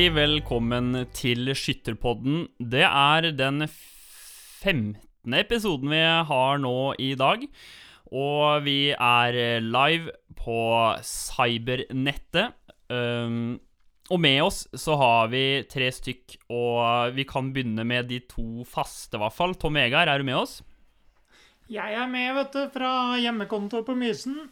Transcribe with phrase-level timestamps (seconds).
[0.00, 2.46] Hjertelig velkommen til Skytterpodden.
[2.56, 4.94] Det er den 15.
[5.36, 7.42] episoden vi har nå i dag.
[8.08, 10.62] Og vi er live på
[11.04, 12.56] cybernettet.
[12.88, 13.58] Um,
[14.08, 18.64] og med oss så har vi tre stykk, og vi kan begynne med de to
[18.64, 19.52] faste, i hvert fall.
[19.52, 20.62] Tom Vegard, er du med oss?
[21.68, 24.48] Jeg er med, vet du, fra hjemmekonto på Mysen.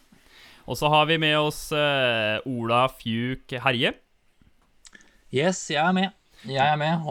[0.68, 3.94] Og så har vi med oss uh, Ola Fjuk Herje.
[5.28, 6.14] Yes, jeg er med.
[6.48, 7.02] Jeg er med.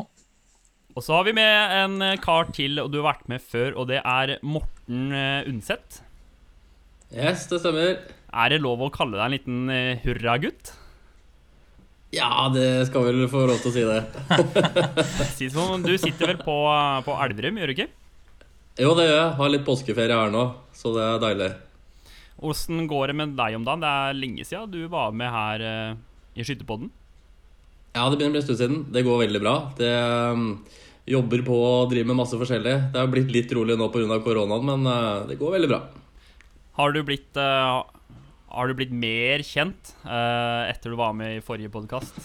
[0.98, 3.91] Og så har vi med en kar til, og du har vært med før, og
[3.91, 5.99] det er Morten uh, Undset.
[7.14, 8.02] Yes, det stemmer.
[8.33, 10.73] Er det lov å kalle deg en liten uh, hurragutt?
[12.16, 14.02] Ja, det skal vel få lov til å si det.
[15.38, 16.59] si sånn, Du sitter vel på,
[17.05, 17.89] på Elverum, gjør du ikke?
[18.81, 19.31] Jo, det gjør jeg.
[19.38, 21.55] Har litt påskeferie her nå, så det er deilig.
[22.49, 23.86] Åssen går det med deg om dagen?
[23.86, 25.99] Det er lenge siden du var med her uh,
[26.33, 26.89] i Skytterpodden.
[27.98, 28.80] Ja, det begynner å bli en stund siden.
[28.94, 29.56] Det går veldig bra.
[29.78, 29.94] Det
[30.38, 30.50] um,
[31.08, 32.73] Jobber på og driver med masse forskjellig.
[32.94, 34.20] Det har blitt litt rolig nå pga.
[34.26, 35.81] koronaen, men uh, det går veldig bra.
[36.78, 37.81] Har du blitt uh,
[38.58, 42.16] har du blitt mer kjent uh, etter du var med i forrige podkast?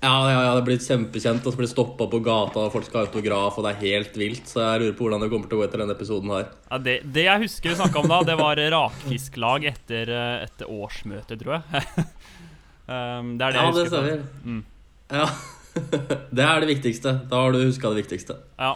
[0.00, 1.44] Ja, ja, ja, det er blitt kjempekjent.
[1.44, 4.16] Og så blir stoppa på gata, og folk skal ha autograf, og det er helt
[4.16, 4.48] vilt.
[4.48, 6.46] Så jeg lurer på hvordan det kommer til å gå etter denne episoden her.
[6.70, 10.72] Ja, det, det jeg husker du snakka om da, det var rakfisklag etter, eh, etter
[10.72, 11.84] årsmøtet, tror jeg.
[12.94, 13.84] um, det er det ja, jeg husker.
[13.84, 14.24] Det stemmer.
[14.46, 14.62] Mm.
[15.10, 15.26] Ja.
[16.36, 17.12] det er det viktigste.
[17.30, 18.36] Da har du huska det viktigste.
[18.58, 18.74] Ja.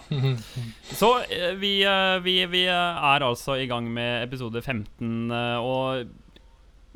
[0.95, 1.11] Så
[1.61, 1.77] vi,
[2.25, 6.13] vi, vi er altså i gang med episode 15, og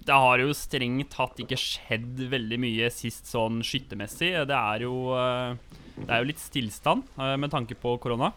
[0.08, 4.32] det har jo strengt tatt ikke skjedd veldig mye sist sånn skyttermessig.
[4.48, 5.56] Det er jo, eh,
[5.98, 8.32] det er jo litt stillstand eh, med tanke på korona.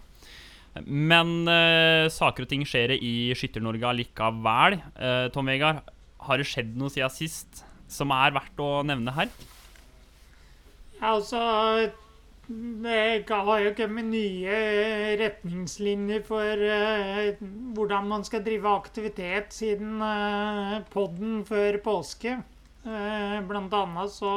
[0.87, 1.43] Men
[2.15, 4.77] saker og ting skjer i Skytter-Norge allikevel.
[5.35, 5.81] Tom Vegard,
[6.23, 9.27] har det skjedd noe siden sist som er verdt å nevne her?
[11.01, 11.41] Altså
[12.51, 14.55] det har jo kommet nye
[15.21, 17.43] retningslinjer for uh,
[17.75, 22.39] hvordan man skal drive aktivitet siden uh, podden før påske.
[22.83, 24.33] Uh, blant annet så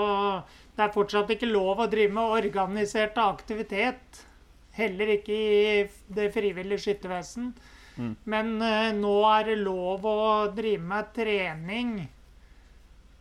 [0.77, 4.25] Det er fortsatt ikke lov å drive med organisert aktivitet.
[4.75, 7.53] Heller ikke i det frivillige skyttervesen.
[7.95, 8.15] Mm.
[8.27, 8.57] Men
[8.99, 10.21] nå er det lov å
[10.51, 11.93] drive med trening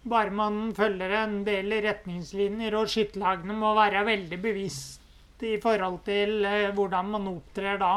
[0.03, 6.43] bare man følger en del retningslinjer, og skytterlagene må være veldig bevisst i forhold til
[6.47, 7.93] eh, hvordan man opptrer da.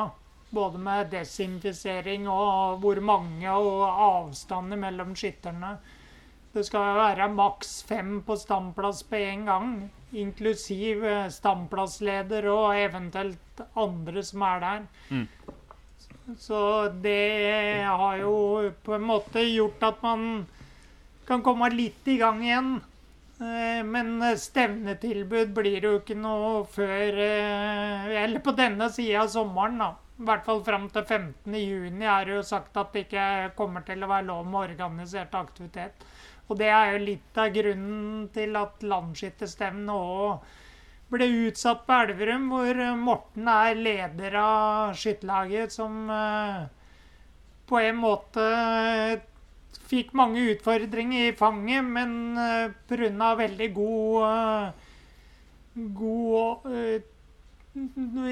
[0.55, 5.77] Både med desinfisering og hvor mange og avstander mellom skytterne.
[6.55, 9.75] Det skal være maks fem på standplass på én gang,
[10.15, 14.87] inklusiv eh, standplassleder og eventuelt andre som er der.
[15.11, 15.27] Mm.
[16.39, 16.61] Så
[17.03, 20.47] det har jo på en måte gjort at man
[21.27, 22.77] kan komme litt i gang igjen.
[23.41, 29.77] Eh, men stevnetilbud blir jo ikke noe før eh, Eller på denne sida av sommeren,
[29.83, 29.91] da.
[30.17, 33.27] I hvert fall fram til 15.6 er det jo sagt at det ikke
[33.59, 36.07] kommer til å være lov med organisert aktivitet.
[36.49, 40.55] Og det er jo litt av grunnen til at landsskytterstevnet òg
[41.13, 46.65] ble utsatt på Elverum, hvor Morten er leder av skytterlaget, som eh,
[47.69, 48.47] på en måte
[49.91, 53.35] fikk mange utfordringer i fanget, men uh, pga.
[53.39, 54.87] veldig god uh,
[55.75, 57.01] God uh,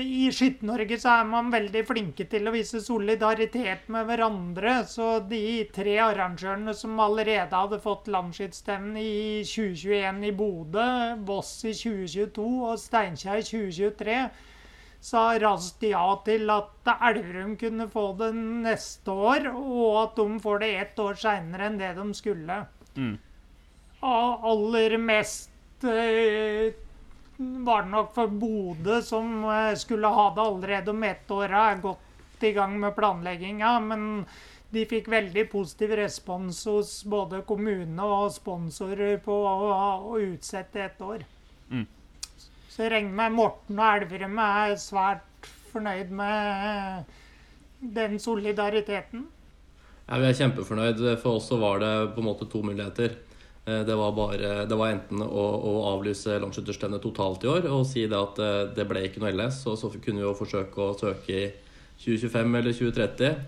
[0.00, 4.78] I Skytt-Norge så er man veldig flinke til å vise solidaritet med hverandre.
[4.88, 10.88] Så de tre arrangørene som allerede hadde fått landsskytterstevne i 2021 i Bodø,
[11.28, 14.19] Voss i 2022 og Steinkjer i 2023
[15.05, 20.62] sa raskt ja til at Elverum kunne få det neste år, og at de får
[20.62, 22.56] det ett år seinere enn det de skulle.
[22.97, 23.19] Mm.
[24.05, 26.73] Aller mest eh,
[27.37, 31.53] var det nok for Bodø, som eh, skulle ha det allerede om ett år.
[31.53, 34.25] Er godt i gang med planlegginga, men
[34.73, 39.69] de fikk veldig positiv respons hos både kommune og sponsorer på å,
[40.15, 41.29] å utsette et år.
[41.69, 41.85] Mm.
[42.75, 47.05] Så jeg regner med Morten og Elverum er svært fornøyd med
[47.94, 49.29] den solidariteten.
[50.09, 51.05] Ja, Vi er kjempefornøyd.
[51.23, 53.15] For oss så var det på en måte to muligheter.
[53.65, 57.87] Eh, det var, bare, det var enten å, å avlyse landsskytterstevnet totalt i år og
[57.88, 60.82] si det at eh, det ble ikke noe LS, og så kunne vi jo forsøke
[60.82, 61.47] å søke i
[62.03, 63.38] 2025 eller 2030.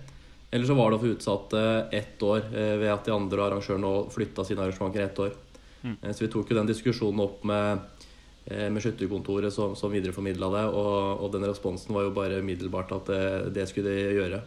[0.55, 3.93] Eller så var det å få utsatt eh, ett år ved at de andre arrangørene
[4.15, 5.35] flytta sine arrangementer ett år.
[5.83, 5.99] Mm.
[6.15, 7.96] Så vi tok jo den diskusjonen opp med
[8.47, 10.67] med skytterkontoret som, som videreformidla det.
[10.71, 13.25] Og, og, den responsen var jo bare umiddelbart at det,
[13.57, 14.39] det, skulle de gjøre.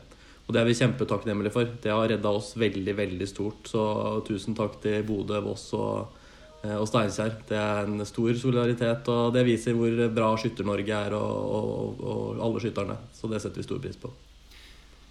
[0.48, 1.74] Og det er vi kjempetakknemlige for.
[1.84, 3.68] Det har redda oss veldig, veldig stort.
[3.70, 3.84] Så
[4.30, 6.16] tusen takk til Bodø, Voss og,
[6.64, 7.36] eh, og Steinkjer.
[7.52, 12.64] Det er en stor solidaritet, og det viser hvor bra Skytter-Norge er, og, og alle
[12.64, 12.98] skytterne.
[13.14, 14.16] Så det setter vi stor pris på.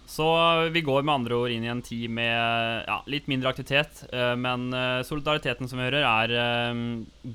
[0.09, 0.25] Så
[0.73, 4.33] vi går med andre ord inn i en tid med ja, litt mindre aktivitet, eh,
[4.41, 6.81] men eh, solidariteten som vi hører, er eh,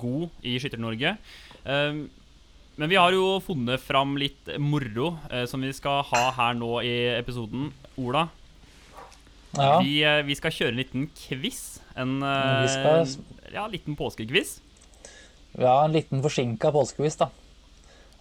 [0.01, 1.15] god i Skytter-Norge.
[1.63, 5.13] Men vi har jo funnet fram litt moro
[5.47, 7.69] som vi skal ha her nå i episoden.
[8.01, 8.25] Ola,
[9.53, 9.77] Ja.
[9.79, 11.61] vi, vi skal kjøre en liten quiz.
[11.95, 14.57] En ja, liten påskequiz.
[15.53, 17.29] Vi har en liten forsinka påskequiz, da.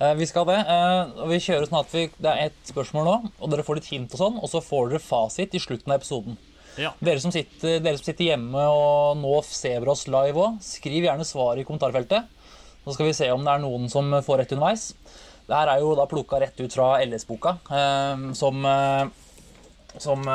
[0.02, 0.58] Eh, vi skal det.
[0.66, 3.78] eh, og vi kjører sånn at vi, Det er ett spørsmål nå, og dere får
[3.78, 6.38] litt hint og sånn, og så får dere fasit i slutten av episoden.
[6.80, 6.94] Ja.
[7.04, 11.26] Dere som sitter, dere som sitter hjemme og nå ser oss live òg, skriv gjerne
[11.28, 12.24] svar i kommentarfeltet.
[12.82, 14.88] Så skal vi se om det er noen som får rett underveis.
[15.46, 18.66] Det her er jo da plukka rett ut fra LS-boka, eh, som,
[20.02, 20.26] som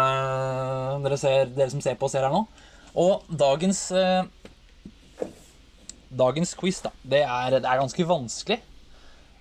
[1.04, 2.46] dere, ser, dere som ser på, ser her nå.
[2.98, 3.90] Og dagens
[6.08, 8.62] Dagens quiz da, det er, det er ganske vanskelig.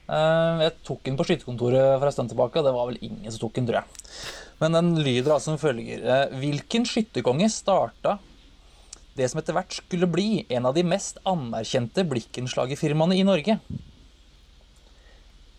[0.07, 3.33] Eh, jeg tok den på skytekontoret for en stund tilbake, og det var vel ingen
[3.33, 4.13] som tok den, tror jeg.
[4.63, 6.05] Men den lyder altså som følger.
[6.05, 8.19] Eh, Hvilken skytterkonge starta
[9.17, 13.59] det som etter hvert skulle bli en av de mest anerkjente blikkenslagerfirmaene i Norge?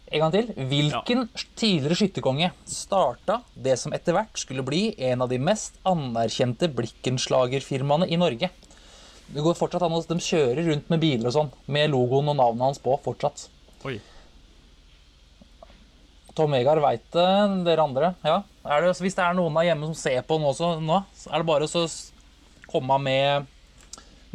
[0.08, 0.52] En gang til.
[0.70, 1.26] Hvilken
[1.60, 8.08] tidligere skytterkonge starta det som etter hvert skulle bli en av de mest anerkjente blikkenslagerfirmaene
[8.08, 8.50] i Norge?
[9.28, 12.70] Det går fortsatt an De kjører rundt med biler og sånn, med logoen og navnet
[12.70, 13.50] hans på fortsatt.
[13.84, 13.98] Oi.
[16.38, 17.28] Tom Vegard veit det,
[17.66, 18.14] dere andre.
[18.26, 18.42] Ja.
[18.68, 21.42] Det, hvis det er noen der hjemme som ser på nå, også, nå så er
[21.42, 21.84] det bare å
[22.70, 23.48] komme med,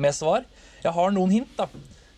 [0.01, 0.47] med svar.
[0.83, 1.69] Jeg har noen hint, da.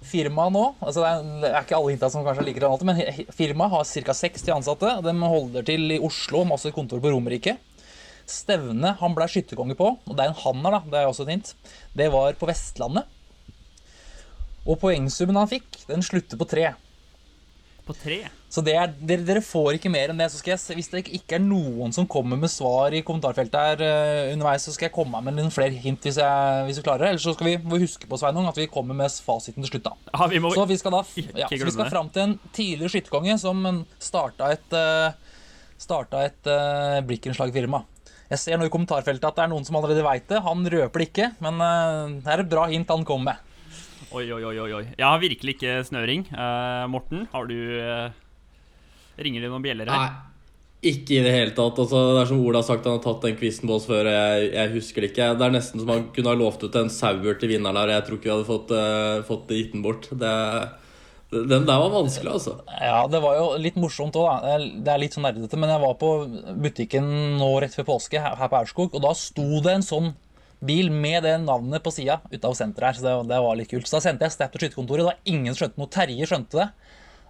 [0.04, 2.84] Firmaet nå altså det, er, det er ikke alle hinta som kanskje er like relevante,
[2.84, 4.16] men firmaet har ca.
[4.18, 4.90] 60 ansatte.
[5.04, 7.56] De holder til i Oslo, masse kontor på Romerike.
[8.28, 11.34] Stevnet han ble skytterkonge på, og det er en hanner, da, det er også et
[11.34, 11.52] hint,
[11.96, 13.08] det var på Vestlandet.
[14.64, 16.70] Og poengsummen han fikk, den slutter på tre.
[17.84, 18.22] På tre.
[18.54, 20.28] Så det er, dere, dere får ikke mer enn det.
[20.30, 23.80] Så skal jeg, hvis det ikke er noen som kommer med svar i kommentarfeltet her
[23.82, 27.02] uh, underveis, så skal jeg komme med noen flere hint hvis, jeg, hvis vi klarer
[27.02, 27.14] det.
[27.14, 29.88] Ellers så skal vi huske på Sveinung, at vi kommer med fasiten til slutt.
[29.88, 29.96] da.
[30.12, 31.02] Ja, vi må Så vi skal da
[31.34, 33.66] ja, så vi skal fram til en tidligere skytterkonge som
[33.98, 35.40] starta et, uh,
[35.80, 37.82] starta et uh, blikkenslagfirma.
[38.30, 40.38] Jeg ser nå i kommentarfeltet at det er noen som allerede veit det.
[40.46, 43.50] Han røper det ikke, men uh, det er et bra hint han kommer med.
[44.14, 44.84] Oi, oi, oi, oi.
[44.94, 46.20] Jeg har virkelig ikke snøring.
[46.30, 48.12] Eh, Morten, har du eh,
[49.18, 50.04] Ringer det noen bjeller her?
[50.04, 51.78] Nei, ikke i det hele tatt.
[51.80, 54.04] Altså, det er som Ola har sagt, han har tatt den quizen på oss før,
[54.10, 55.28] og jeg, jeg husker det ikke.
[55.38, 57.96] Det er nesten som han kunne ha lovt ut en sauer til vinneren her, og
[57.96, 60.10] jeg tror ikke vi hadde fått, uh, fått gitt den bort.
[60.10, 60.32] Det,
[61.34, 62.58] den der var vanskelig, altså.
[62.78, 64.58] Ja, det var jo litt morsomt òg, da.
[64.58, 66.10] Det er- litt sånn nerdete, men jeg var på
[66.62, 67.08] butikken
[67.40, 70.12] nå rett før påske her her på Aurskog, og da sto det en sånn
[70.64, 73.88] bil med det navnet på sida utav senteret her, så det, det var litt kult.
[73.88, 75.02] Så da sendte jeg snap til skytterkontoret.
[75.02, 75.90] Det var ingen som skjønte noe.
[75.92, 76.68] Terje skjønte det.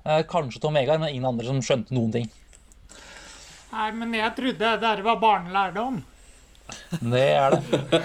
[0.05, 2.27] Eh, kanskje Tom Vegard, men ingen andre som skjønte noen ting.
[3.73, 6.03] Nei, men jeg trodde det der var barnelærdom.
[7.01, 8.03] Det er det.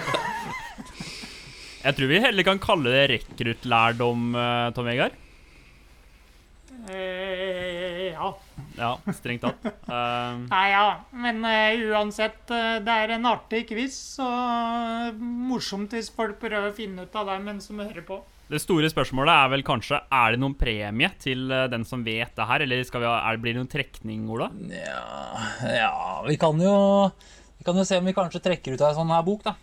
[1.80, 5.14] Jeg tror vi heller kan kalle det rekruttlærdom, eh, Tom Vegard.
[6.92, 8.32] Eh, ja.
[8.76, 9.64] Ja, strengt tatt.
[9.88, 10.84] Uh, Nei, ja.
[11.24, 17.08] Men uh, uansett, det er en artig quiz, og morsomt hvis folk prøver å finne
[17.08, 18.20] ut av det mens de hører på.
[18.50, 22.34] Det store spørsmålet er vel kanskje Er det noen premie til eh, den som vet
[22.36, 24.50] det her, eller skal vi ha, er, blir det noen trekning, Ola?
[24.74, 25.04] Ja,
[25.70, 25.92] ja
[26.26, 26.74] vi, kan jo,
[27.60, 29.54] vi kan jo se om vi kanskje trekker ut av en sånn her bok, da.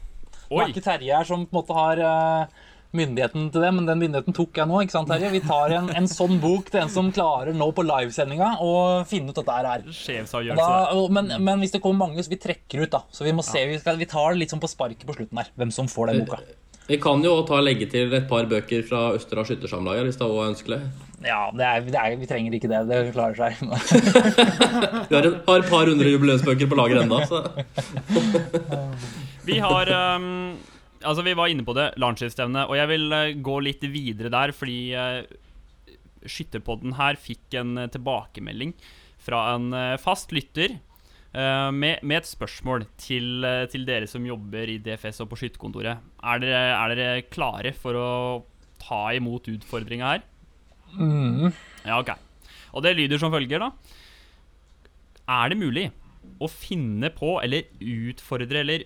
[0.47, 2.65] Det er ikke Terje her som på en måte har eh,
[2.97, 4.77] myndigheten til det, men den myndigheten tok jeg nå.
[4.85, 5.29] ikke sant, Terje?
[5.33, 8.71] Vi tar en, en sånn bok til en som klarer nå på livesendinga å
[9.09, 9.67] finne ut dette her.
[9.87, 10.69] Da, Sjefsavgjørelse.
[10.95, 13.03] og- men, men hvis det kommer mange, så vi trekker ut, da.
[13.11, 15.43] Så vi må se, vi, skal, vi tar det litt sånn på sparket på slutten
[15.43, 16.39] her, hvem som får den boka.
[16.87, 20.31] Vi kan jo ta legge til et par bøker fra Østerdal Skyttersamlag hvis det er
[20.31, 20.79] også ønskelig.
[21.25, 22.79] Ja, det er, det er, vi trenger ikke det.
[22.87, 23.57] Det klarer seg.
[25.09, 27.41] Vi har et par, par hundre jubileumsbøker på lager ennå, så
[29.47, 30.55] Vi har um,
[31.01, 34.53] Altså, vi var inne på det, Landsskiftstevne, og jeg vil uh, gå litt videre der,
[34.55, 35.21] fordi uh,
[36.27, 38.75] Skytterpodden her fikk en uh, tilbakemelding
[39.27, 40.77] fra en fast lytter
[41.37, 45.39] eh, med, med et spørsmål til, eh, til dere som jobber i DFS og på
[45.43, 46.01] skytterkontoret.
[46.23, 48.09] Er er dere klare for å
[48.81, 50.25] ta imot utfordringa her?
[50.97, 51.53] Mm.
[51.85, 52.15] Ja, ok.
[52.73, 53.71] Og det lyder som følger, da.
[55.27, 55.87] Er det mulig
[56.43, 58.85] å finne på, eller utfordre, eller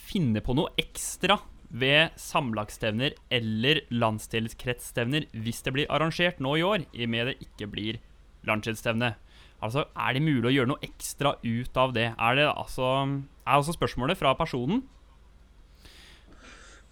[0.00, 1.38] finne på noe ekstra
[1.70, 7.36] ved samlagsstevner eller landsdelskretsstevner hvis det blir arrangert nå i år, i og med det
[7.46, 8.00] ikke blir
[8.48, 9.14] landsdelsstevne?
[9.60, 12.08] Altså, er det mulig å gjøre noe ekstra ut av det?
[12.16, 14.82] Er det altså Er altså spørsmålet fra personen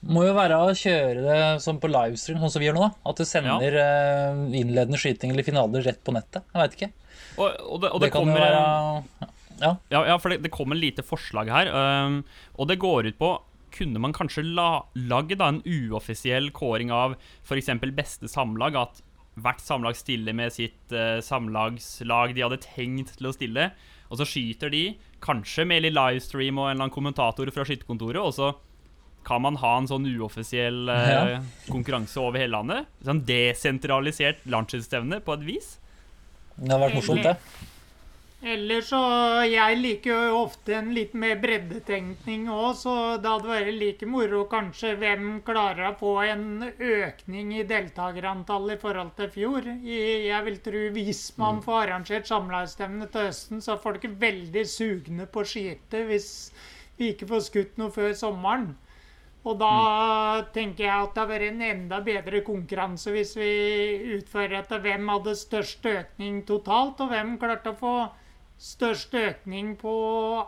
[0.04, 2.84] Må jo være å kjøre det som på livestream, sånn som vi gjør nå.
[2.86, 3.10] da.
[3.10, 6.44] At du sender eh, innledende skyting eller finaler rett på nettet.
[6.52, 6.90] Jeg veit ikke.
[7.34, 8.62] Og, og det, og Det, det, kommer være
[9.58, 9.72] Ja.
[9.90, 12.20] Ja, ja for det, det kommer lite forslag her, um,
[12.54, 13.32] og det går ut på
[13.74, 17.70] kunne man kanskje la, lage da en uoffisiell kåring av f.eks.
[17.96, 18.78] beste samlag?
[18.78, 19.02] At
[19.44, 23.70] hvert samlag stiller med sitt uh, samlagslag de hadde tenkt til å stille.
[24.08, 24.82] Og så skyter de,
[25.24, 28.20] kanskje med litt livestream og en eller annen kommentator fra skytterkontoret.
[28.22, 28.52] Og så
[29.28, 31.40] kan man ha en sånn uoffisiell uh, Ja.
[31.68, 32.88] konkurranse over hele landet.
[33.04, 35.74] Sånn desentralisert landslagsstevne på et vis.
[36.56, 37.36] Det hadde vært morsomt, det.
[38.40, 38.98] Eller så
[39.50, 44.44] Jeg liker jo ofte en litt mer breddetenkning òg, så det hadde vært like moro
[44.46, 49.66] kanskje hvem klarer å få en økning i deltakerantallet i forhold til fjor.
[49.82, 54.66] I- Jeg vil tro hvis man får arrangert samlagsstevne til høsten, så er folk veldig
[54.66, 56.52] sugne på å skyte hvis
[56.96, 58.76] vi ikke får skutt noe før sommeren.
[59.44, 64.60] Og da tenker jeg at det hadde vært en enda bedre konkurranse hvis vi utfører
[64.62, 68.10] etter hvem hadde størst økning totalt, og hvem klarte å få
[68.58, 69.92] størst økning på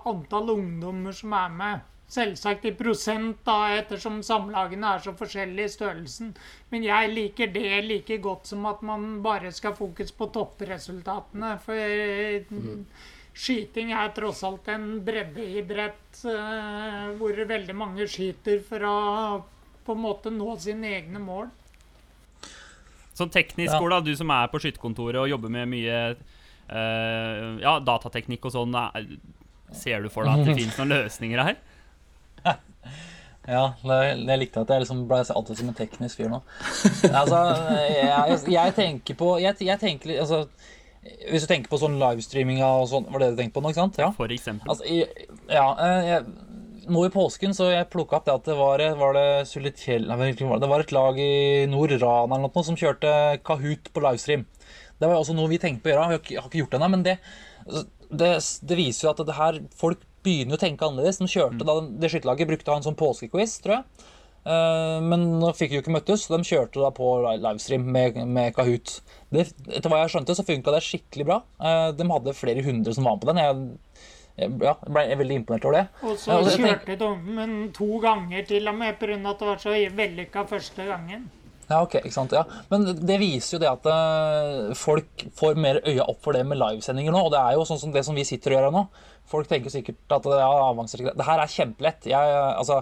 [0.09, 1.87] antall ungdommer som er med.
[2.11, 6.33] Selvsagt i prosent, da, ettersom samlagene er så forskjellige i størrelsen.
[6.73, 11.52] Men jeg liker det like godt som at man bare skal fokus på toppresultatene.
[11.62, 12.83] For mm.
[13.31, 18.99] skyting er tross alt en breddeidrett eh, hvor veldig mange skyter for å
[19.87, 21.47] på en måte nå sine egne mål.
[23.14, 23.81] Sånn teknisk, Ja.
[23.83, 25.97] Ola, du som er på skytterkontoret og jobber med mye
[27.62, 29.17] ja, datateknikk og sånn, er-
[29.75, 31.61] ser du for deg at det finnes noen løsninger her?
[33.50, 36.43] Ja, det, det likte jeg at jeg liksom ble alltid som en teknisk fyr nå.
[37.09, 37.39] Altså,
[37.97, 40.43] jeg, jeg tenker på jeg, jeg tenker, altså,
[41.25, 43.73] Hvis du tenker på sånn livestreaming og sånn, var det det du tenkte på nå,
[43.73, 43.99] ikke sant?
[44.03, 44.11] Ja.
[44.15, 44.71] For eksempel.
[44.71, 48.59] Altså, jeg, ja, eh, jeg, nå i påsken så jeg plukka opp det at det
[48.61, 50.71] var, var det Sulitjell det?
[50.71, 51.33] var et lag i
[51.73, 54.45] nord, Rana eller noe, som kjørte Kahoot på livestream.
[55.00, 56.07] Det var jo også noe vi tenkte på å gjøre.
[56.12, 57.16] Vi har ikke, gjort det ennå, men det,
[58.12, 58.30] det,
[58.69, 61.21] det viser jo at det her folk begynner å tenke annerledes.
[61.23, 64.09] De kjørte da, Det skytterlaget brukte å ha en sånn påskequiz, tror jeg.
[64.40, 68.21] Eh, men nå fikk de jo ikke møttes, så de kjørte da på livestream med,
[68.28, 69.00] med Kahoot.
[69.33, 71.42] Det, etter hva jeg skjønte, så funka det skikkelig bra.
[71.61, 73.42] Eh, de hadde flere hundre som var med på den.
[73.45, 74.07] Jeg,
[74.40, 75.85] jeg, ja, jeg ble veldig imponert over det.
[76.04, 79.21] Og så altså, kjørte de den to ganger til og med pga.
[79.21, 81.28] at det var så vellykka første gangen.
[81.71, 82.43] Ja, ok, ikke sant, ja.
[82.73, 86.59] Men det viser jo det at eh, folk får mer øya opp for det med
[86.59, 87.23] livesendinger nå.
[87.29, 88.83] Og det er jo sånn som det som vi sitter og gjør her nå.
[89.31, 91.12] Folk tenker sikkert at det er avansert.
[91.15, 92.09] Det her er kjempelett.
[92.11, 92.81] Jeg, altså,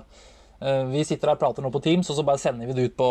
[0.63, 2.87] eh, vi sitter her og prater nå på Teams, og så bare sender vi det
[2.89, 3.11] ut på,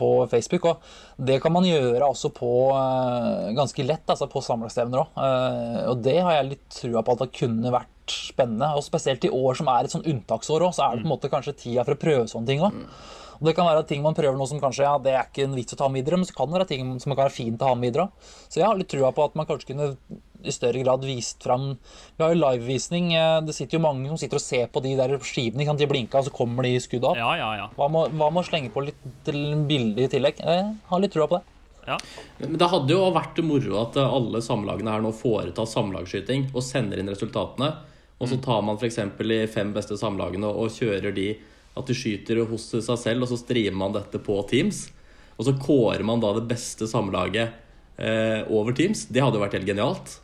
[0.00, 0.66] på Facebook.
[0.72, 5.22] Og det kan man gjøre også på eh, ganske lett, altså på samlagsstevner òg.
[5.92, 8.74] og det har jeg litt trua på at det kunne vært spennende.
[8.74, 11.14] Og spesielt i år som er et sånn unntaksår òg, så er det på en
[11.14, 12.84] måte kanskje tida for å prøve sånne ting òg.
[13.40, 15.54] Og Det kan være ting man prøver nå som kanskje ja, det er ikke en
[15.56, 17.62] vits å ta med videre, men så kan det være ting som kan være fint
[17.64, 18.10] å ha med videre.
[18.52, 19.94] Så jeg har litt trua på at man kanskje kunne
[20.40, 21.74] i større grad vist fram
[22.16, 23.10] Vi har jo livevisning.
[23.16, 25.64] eh, Det sitter jo mange som sitter og ser på de der skivene.
[25.68, 25.76] Kan?
[25.80, 27.16] De blinke, og så kommer de skudd opp.
[27.16, 27.66] Ja, ja, ja.
[27.76, 29.00] Hva med å slenge på litt
[29.68, 30.40] bilde i tillegg?
[30.40, 31.44] Jeg har litt trua på det.
[31.86, 31.96] ja.
[32.40, 37.00] Men det hadde jo vært moro at alle samlagene her nå foretar samlagsskyting og sender
[37.00, 37.72] inn resultatene.
[38.20, 38.98] Og så tar man f.eks.
[39.16, 41.30] de fem beste samlagene og kjører de
[41.76, 44.88] at de skyter hos seg selv, og så streamer man dette på Teams.
[45.38, 47.52] Og så kårer man da det beste samlaget
[47.96, 49.06] eh, over Teams.
[49.08, 50.16] Det hadde jo vært helt genialt.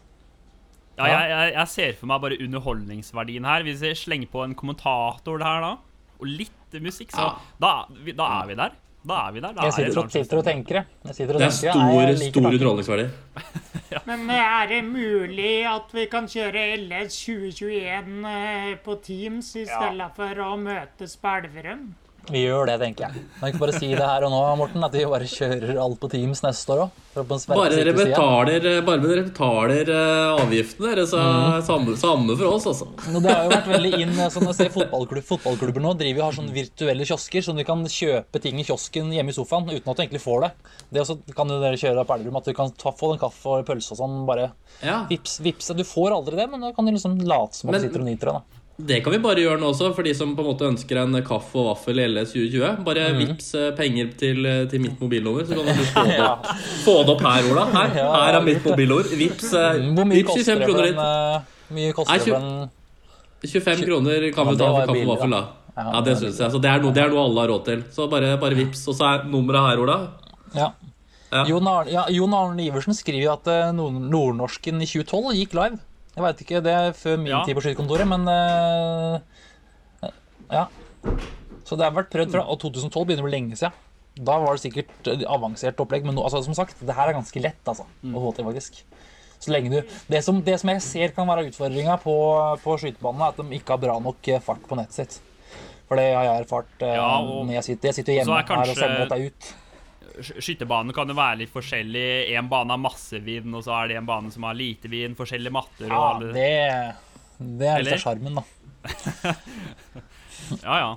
[0.99, 3.63] ja jeg, jeg, jeg ser for meg bare underholdningsverdien her.
[3.65, 5.73] Hvis jeg slenger på en kommentator her da,
[6.19, 7.31] og litt musikk, så Ja.
[7.63, 7.73] da,
[8.17, 8.75] da er vi der.
[9.07, 9.53] Da er vi der.
[9.55, 10.87] Da Jeg er det sitter og, sitter og tenker, jeg.
[11.07, 11.15] jeg.
[11.15, 13.11] sitter og Det er tenker, stor, jeg liker stor tanken.
[14.05, 19.65] Men eh, er det mulig at vi kan kjøre LS 2021 eh, på Teams i
[19.69, 21.87] stedet for å møtes på Elverum?
[22.27, 23.21] Vi gjør det, tenker jeg.
[23.39, 26.09] Kan ikke bare si det her og nå, Morten, at vi bare kjører alt på
[26.11, 27.03] Teams neste år òg?
[27.17, 31.63] Bare dere betaler, eh, bare dere betaler eh, avgiftene, dere, så Mm.
[31.65, 32.89] samme, samme for oss, altså.
[33.23, 36.53] Det har jo vært veldig inn sånn, jeg ser fotballklubb, Fotballklubber nå driver har sånne
[36.53, 40.03] virtuelle kiosker, så du kan kjøpe ting i kiosken hjemme i sofaen uten at du
[40.03, 40.51] egentlig får det.
[40.93, 43.47] Det også kan jo dere kjøre på Elverum, at du kan ta, få en kaffe
[43.47, 44.27] og pølse og sånn.
[44.27, 44.51] Bare
[44.83, 45.07] Ja.
[45.09, 45.73] vips, vips.
[45.75, 48.07] Du får aldri det, men da kan du liksom late som at du sitter og
[48.11, 48.35] nyter det.
[48.35, 48.43] da.
[48.79, 51.17] Det kan vi bare gjøre nå også, for de som på en måte ønsker en
[51.25, 52.83] kaffe og vaffel i LS 2020.
[52.85, 53.21] Bare mm.
[53.23, 56.51] vips eh, penger til, eh, til mitt mobilnummer, så kan du få det, opp-
[56.85, 57.65] få det opp her, Ola.
[57.73, 59.09] Her, her er mitt mobilnummer.
[59.17, 61.01] Vips, eh, Hvor mye vips koster 25 det for kroner hit.
[61.07, 62.75] eh, mye koster det for
[63.47, 65.43] 25 kroner kan vi ta for kaffe og vaffel, da.
[65.77, 66.53] Ja, det syns jeg.
[66.53, 67.83] Så det er, noe, det er noe alle har råd til.
[67.93, 68.85] Så bare, bare vips.
[68.89, 69.97] Og så er nummeret her, Ola.
[70.57, 70.71] Ja.
[71.33, 71.43] Ja.
[71.49, 75.81] Jon Arne, ja, Jon Arne Iversen skriver at eh, nord Nordnorsken i 2012 gikk live.
[76.17, 77.43] Jeg veit ikke, det er før min Ja.
[77.45, 79.19] tid på skytekontoret, men uh,
[80.51, 80.67] Ja.
[81.67, 83.75] Så det har vært prøvd fra og 2012 begynner å bli lenge siden.
[84.17, 87.43] Da var det sikkert avansert opplegg, men nå, altså, som sagt, det her er ganske
[87.43, 88.79] lett altså, å få til, faktisk.
[89.43, 92.15] Så lenge du, det, som, det som jeg ser kan være utfordringa på,
[92.63, 95.19] på skytebanene, er at de ikke har bra nok eh, fart på nettet sitt.
[95.91, 98.57] For det har jeg erfart eh, Ja, og- når jeg sitter, jeg sitter hjemme kanskje-
[98.57, 99.51] her og sender dette ut.
[100.21, 102.07] Sky- Skyttebanen kan jo være litt forskjellig.
[102.39, 105.17] En bane har masse vind, og så er det en bane som har lite vind.
[105.19, 106.53] Forskjellige matter og Ja, det,
[107.61, 109.35] det er litt av sjarmen, da.
[110.63, 110.93] Ja, ja.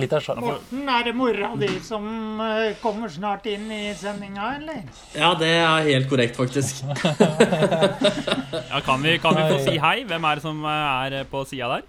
[0.00, 0.42] Litt av sjarmen.
[0.48, 2.06] Morten, er det mora di som
[2.42, 4.80] eh, kommer snart inn i sendinga, eller?
[5.14, 6.80] Ja, det er helt korrekt, faktisk.
[8.72, 10.00] ja kan, vi, kan vi få si hei?
[10.08, 11.86] Hvem er det som eh, er på sida der?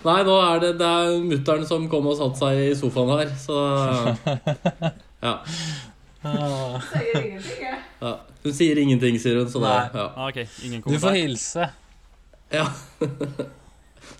[0.00, 3.32] Nei, nå er det, det er mutter'n som kom og satte seg i sofaen her,
[3.36, 3.56] så
[5.20, 5.38] Ja.
[6.20, 7.76] Sier ingenting, jeg.
[8.00, 8.10] ja.
[8.42, 9.78] Hun sier ingenting, sier hun, så det ja.
[10.16, 10.46] Ah, okay.
[10.64, 11.68] ingen Du får hilse.
[12.52, 12.66] ja.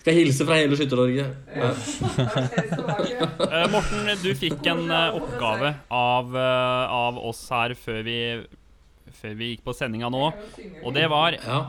[0.01, 1.25] Skal hilse fra hele Skytter-Norge.
[1.53, 1.69] Ja.
[3.51, 8.17] Eh, Morten, du fikk en eh, oppgave av, eh, av oss her før vi,
[9.19, 10.25] før vi gikk på sendinga nå.
[10.81, 11.59] Og det var ja.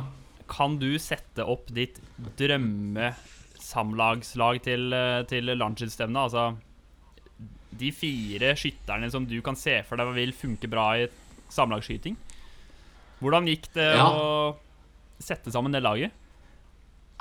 [0.52, 2.00] Kan du sette opp ditt
[2.38, 4.94] drømmesamlagslag til,
[5.28, 5.50] til?
[5.56, 6.42] Altså
[7.82, 11.06] de fire skytterne som du kan se for deg vil funke bra i
[11.52, 12.16] samlagsskyting.
[13.22, 14.06] Hvordan gikk det Ja.
[14.08, 14.56] å
[15.22, 16.10] sette sammen det laget?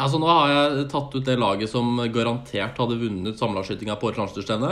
[0.02, 4.18] Altså, nå har jeg tatt ut det laget som garantert hadde vunnet samlagsskytinga på årets
[4.24, 4.72] landslagsstevne.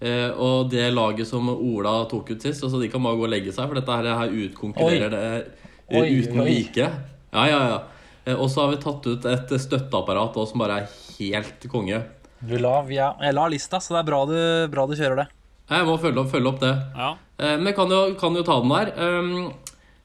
[0.00, 2.62] Eh, og det laget som Ola tok ut sist.
[2.64, 5.52] Altså, de kan bare gå og legge seg, for dette her, her utkonkurrerer det
[5.92, 6.48] Oi, uten oi.
[6.48, 6.86] like.
[7.34, 7.78] Ja, ja, ja.
[8.26, 10.88] Eh, og så har vi tatt ut et støtteapparat også, som bare er
[11.18, 12.00] helt konge.
[12.48, 14.36] Du la, ja, jeg la lista, så det er bra du,
[14.72, 15.28] bra du kjører det.
[15.70, 16.72] Jeg må følge opp, følge opp det.
[16.98, 17.10] Ja.
[17.40, 18.90] Eh, Men jeg kan jo, kan jo ta den der.
[19.00, 19.52] Um,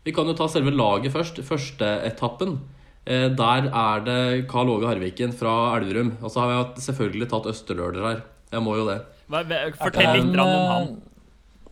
[0.08, 1.42] vi kan jo ta selve laget først.
[1.46, 2.60] Første etappen.
[3.06, 6.14] Eh, Der er det Karl Åge Harviken fra Elverum.
[6.24, 8.24] Og så har jeg selvfølgelig tatt Østerløler her.
[8.54, 9.02] Jeg må jo det.
[9.78, 10.90] Fortell litt om han.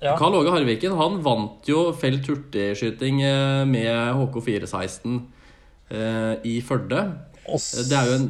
[0.03, 0.13] Ja.
[0.19, 5.15] Karl Åge Harviken han vant jo felt hurtigskyting eh, med HK416
[5.89, 7.01] eh, i Førde.
[7.47, 8.27] Og Det er jo en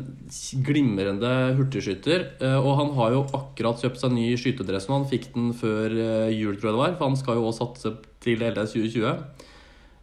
[0.67, 2.25] glimrende hurtigskytter.
[2.41, 4.99] eh, Og han har jo akkurat kjøpt seg ny skytedress nå.
[5.01, 6.95] Han fikk den før eh, jul, tror jeg det var.
[6.99, 9.17] For han skal jo også satse til LS 2020.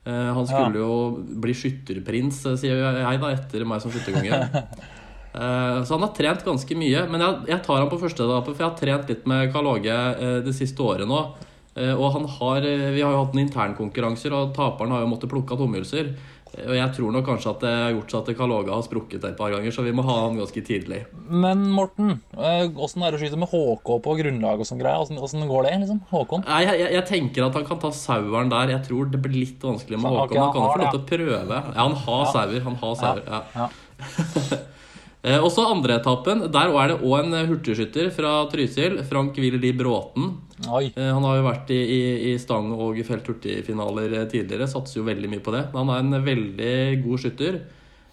[0.07, 0.97] Eh, Han skulle jo
[1.41, 4.43] bli skytterprins, eh, sier jeg da, etter meg som skytterkonge.
[5.35, 7.01] Eh, Så han har trent ganske mye.
[7.11, 9.91] Men jeg, tar han på første etappe, for jeg har trent litt med Karl Åge
[9.91, 11.35] eh, det siste året nå.
[11.75, 15.09] Eh, Og han har, eh, vi har jo hatt en internkonkurranser, og taperen har jo
[15.11, 16.13] måttet plukke av tomhylser.
[16.57, 18.83] Eh, Og jeg tror nok kanskje at det har gjort seg at Karl Åge har
[18.87, 21.05] sprukket et par ganger, så vi må ha han ganske tidlig.
[21.29, 24.99] Men Morten, eh, åssen er det å skyte med HK på grunnlag og sånn greie?
[25.01, 26.01] Åssen- Åssen går det, liksom?
[26.11, 26.45] Håkon?
[26.47, 28.75] Nei, jeg, jeg, jeg tenker at han kan ta saueren der.
[28.77, 30.25] Jeg tror det blir litt vanskelig med Så, Håkon.
[30.25, 31.63] Okay, Han han kan jo få lov til å prøve.
[31.75, 32.61] Ja, han har sauer.
[32.69, 33.43] Han har sauer, ja.
[33.55, 33.69] Ja.
[35.25, 36.43] Eh, Og så andre etappen.
[36.53, 38.99] Der er det òg en eh, hurtigskytter fra Trysil.
[39.09, 40.35] Frank Willy Bråten.
[40.69, 40.91] Oi.
[40.93, 44.69] Eh, Han har jo vært i, i, i stang- og felt hurtigfinaler eh, tidligere.
[44.69, 45.65] Satser jo veldig mye på det.
[45.73, 46.75] Men han er en veldig
[47.07, 47.63] god skytter.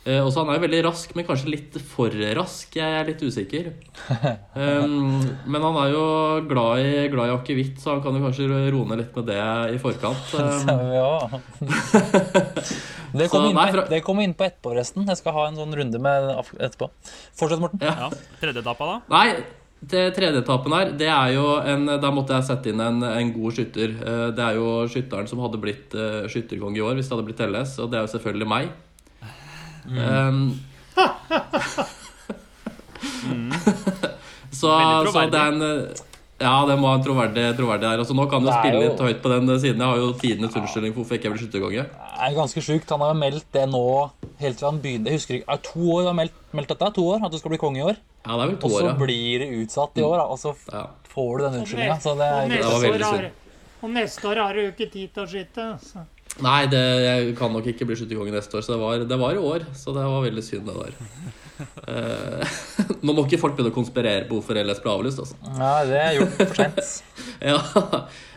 [0.05, 2.73] Eh, Og så Han er jo veldig rask, men kanskje litt for rask.
[2.75, 3.67] Jeg er litt usikker.
[4.55, 6.05] Um, men han er jo
[6.49, 9.41] glad i, glad i akevitt, så han kan jo kanskje roe ned litt med det
[9.75, 10.33] i forkant.
[10.33, 11.11] Um, ja.
[13.11, 15.03] Det Så, kommer inn, på- fra- det kommer inn på etterpå, forresten.
[15.09, 16.29] Jeg skal ha en sånn runde med
[16.63, 16.87] etterpå.
[17.35, 17.81] Fortsett, Morten.
[17.83, 18.07] ja.
[18.07, 18.09] Ja.
[18.39, 19.01] Tredje etappa, da?
[19.11, 19.33] Nei,
[19.81, 23.33] det tredje etappen her, det er jo en Der måtte jeg sette inn en, en
[23.35, 23.97] god skytter.
[23.99, 27.27] Eh, Det er jo skytteren som hadde blitt eh, skytterkonge i år, hvis det hadde
[27.27, 28.71] blitt LS, og det er jo selvfølgelig meg.
[29.87, 30.59] Um,
[34.51, 36.07] så, Veldig så det er en eh,
[36.41, 37.99] Ja, det må ha en troverdig, troverdig der.
[38.01, 39.77] Altså, nå kan du spille jo- litt høyt på den siden.
[39.77, 41.83] Jeg har jo tidenes unnskyldning for hvorfor jeg ikke blir skytterkonge.
[41.85, 42.89] Det er ganske sjukt.
[42.89, 43.81] Han har jo meldt det nå
[44.41, 45.11] helt til han begynte.
[45.11, 46.89] Jeg husker ikke, er To år du har meldt, meldt dette?
[46.97, 47.19] To år?
[47.27, 47.95] At du skal bli konge i år?
[48.25, 48.97] Ja, det er vel to år, Og så ja.
[49.05, 50.83] blir det utsatt i år, da, og så ja.
[51.13, 51.97] får du den unnskyldninga.
[52.01, 53.37] Så det og neste var veldig år synd.
[53.81, 55.63] Og neste år har du jo ikke tid til å skyte.
[55.85, 56.03] Så.
[56.39, 59.35] Nei, det, jeg kan nok ikke bli skytterkonge neste år, så det var, det var
[59.35, 59.67] i år.
[59.75, 60.95] Så det var veldig synd, det der.
[61.91, 62.55] Eh,
[63.05, 65.37] nå må ikke folk begynne å konspirere på hvorfor LS ble avlyst, altså.
[65.59, 66.91] Ja, det er gjort for sent.
[67.41, 67.57] Ja.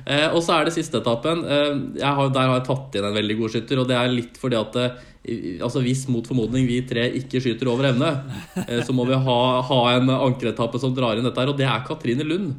[0.08, 1.42] Eh, og så er det siste etappen.
[1.44, 4.12] Eh, jeg har, der har jeg tatt inn en veldig god skytter, og det er
[4.12, 5.02] litt fordi at eh,
[5.64, 8.10] altså Hvis mot formodning vi tre ikke skyter over evne,
[8.66, 11.68] eh, så må vi ha, ha en ankeretappe som drar inn dette her, og det
[11.68, 12.54] er Katrine Lund.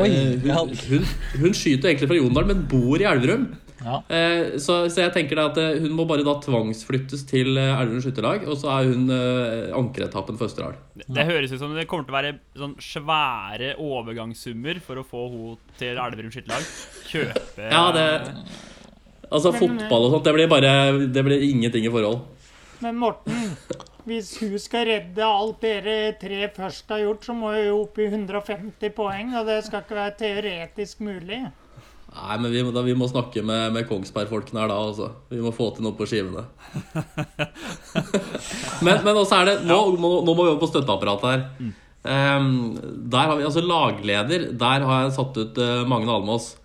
[0.00, 0.06] Oi!
[0.08, 1.10] Eh, hun, hun,
[1.42, 3.50] hun skyter egentlig fra Jondal, men bor i Elverum.
[3.80, 4.00] Ja.
[4.12, 7.70] Eh, så, så jeg tenker da at eh, hun må bare da tvangsflyttes til eh,
[7.80, 10.74] Elverum skytterlag, og så er hun eh, ankeretappen for Østerdal.
[11.00, 15.06] Det, det høres ut som det kommer til å være sånn svære overgangssummer for å
[15.06, 16.68] få henne til Elverum skytterlag.
[17.10, 18.08] Kjøpe Ja, det
[19.30, 20.70] Altså Men- fotball og sånt, det blir bare
[21.14, 22.24] Det blir ingenting i forhold.
[22.82, 23.52] Men Morten,
[24.08, 27.98] hvis hun skal redde alt dere tre først har gjort, så må hun jo opp
[28.00, 31.42] i 150 poeng, og det skal ikke være teoretisk mulig.
[32.10, 35.12] Nei, men vi, må- da, vi må snakke med, med Kongsberg-folkene her da, altså.
[35.30, 36.42] Vi må få til noe på skivene.
[38.86, 41.44] men, men også er det Nå, må, nå må vi over på støtteapparatet her.
[42.10, 42.78] Ehm,
[43.12, 44.48] der har vi altså lagleder.
[44.58, 46.56] Der har jeg satt ut uh, Magne Almås.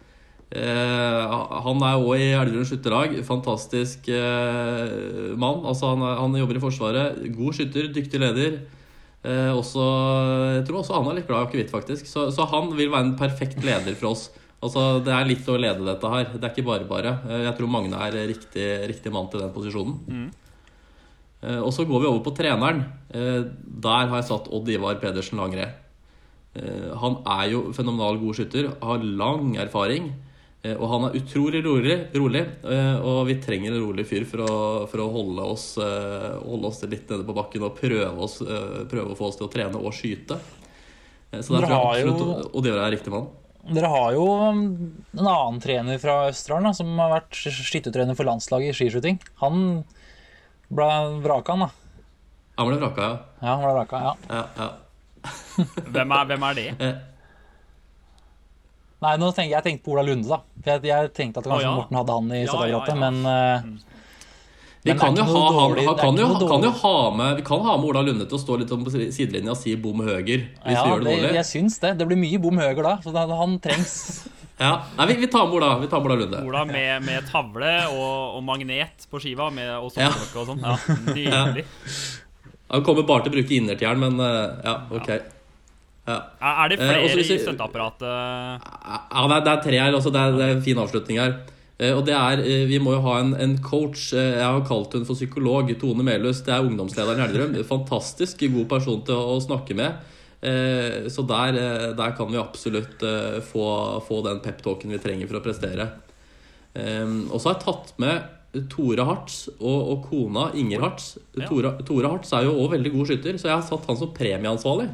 [0.56, 1.34] Uh,
[1.66, 3.18] han er òg i Elverum skytterlag.
[3.28, 5.62] Fantastisk uh, mann.
[5.68, 7.20] Altså, han, er, han jobber i Forsvaret.
[7.36, 8.58] God skytter, dyktig leder.
[9.26, 9.84] Uh, også,
[10.60, 12.08] jeg tror også han er litt glad i akevitt, faktisk.
[12.10, 14.30] Så, så han vil være en perfekt leder for oss.
[14.66, 16.26] Altså, Det er litt å lede dette her.
[16.34, 17.14] Det er ikke bare bare.
[17.30, 19.96] Eh, Jeg tror Magne er riktig, riktig mann til den posisjonen.
[20.10, 20.28] Mm.
[21.62, 22.80] Og så går vi over på treneren.
[23.14, 23.44] Eh,
[23.86, 25.68] Der har jeg satt Odd Ivar Pedersen Langre.
[26.56, 30.14] Eh, Han er jo fenomenal god skytter, har lang erfaring.
[30.64, 34.38] eh, Og han er utrolig rolig, rolig eh, og vi trenger en rolig fyr for
[34.42, 38.42] å, for å holde, oss, eh, holde oss litt nede på bakken og prøve, oss,
[38.42, 40.40] eh, prøve å få oss til å trene og skyte.
[41.32, 43.28] Eh, Så der er tror jeg absolutt Odd Ivar er riktig mann.
[43.66, 44.60] Dere har jo um,
[45.16, 49.18] en annen trener fra Østerdalen som har vært skyttertrener for landslaget i skiskyting.
[49.42, 49.82] Han
[50.70, 50.90] ble
[51.24, 51.72] vraka, han da.
[52.60, 53.16] Han ble vraka, ja.
[53.42, 54.14] Ja, han ble vraka, ja.
[54.30, 54.72] ja, ja.
[55.96, 56.68] Hvem er, hvem er det?
[56.86, 56.96] Eh,
[59.06, 60.40] Nei, nå tenker jeg tenkte på Ola Lunde, da.
[60.62, 61.74] For jeg, jeg tenkte at kanskje oh, ja.
[61.82, 63.02] Morten hadde han i Ja, støtteapparatet, ja, ja.
[63.04, 63.95] men uh,
[64.86, 67.40] Vi kan jo, ha, noe han, dårlig- han er kan, jo, kan jo ha med
[67.40, 70.04] Vi kan ha med Ola Lunde til å stå litt på sidelinja og si bom
[70.06, 71.34] høger hvis ja, vi gjør det det, dårlig.
[71.40, 71.92] jeg syns det.
[71.98, 73.96] Det blir mye bom høger da, så da, han trengs.
[74.56, 74.70] Ja.
[74.96, 76.38] Nei, vi, vi tar med Ola, vi tar med Ola Lunde.
[76.48, 80.08] Ola med, med tavle og, og magnet på skiva med, og Ja.
[80.14, 80.62] og sånn.
[80.64, 80.78] Ja,
[81.10, 81.66] nydelig.
[82.72, 85.10] Han kommer bare til å bruke innertieren, men eh, ja, ok.
[86.08, 88.08] Ja, Er er det Eh, flere også i støtteapparatet?
[88.08, 89.98] ja det, er, det er tre her.
[90.00, 91.36] Også, det, er, det er en fin avslutning her.
[91.80, 94.14] Eh, Og det er, eh, Vi må jo ha en, en coach.
[94.14, 95.72] Eh, Jeg har kalt hun for psykolog.
[95.80, 96.42] Tone Melhus.
[96.46, 97.58] Det er ungdomslederen i Elverum.
[97.68, 100.12] Fantastisk god person til å, å snakke med.
[101.10, 101.56] Så der,
[101.98, 103.02] der kan vi absolutt
[103.48, 103.64] få,
[104.06, 105.88] få den peptalken vi trenger for å prestere.
[106.78, 111.16] Og så har jeg tatt med Tore Hartz og, og kona Inger Hartz.
[111.48, 114.14] Tore, Tore Hartz er jo også veldig god skytter, så jeg har satt han som
[114.14, 114.86] premieansvarlig.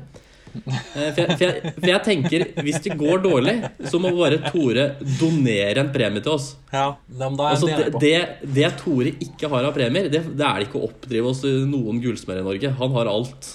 [0.51, 3.55] Eh, For jeg, for, jeg, for jeg tenker, hvis det går dårlig,
[3.87, 4.87] så må bare Tore
[5.19, 6.51] donere en premie til oss.
[6.73, 8.01] Ja, da er Altså, det det, på.
[8.03, 11.43] det, det Tore ikke har av premier, det, det er det ikke å oppdrive hos
[11.71, 12.73] noen gullsmeder i Norge.
[12.81, 13.53] Han har alt.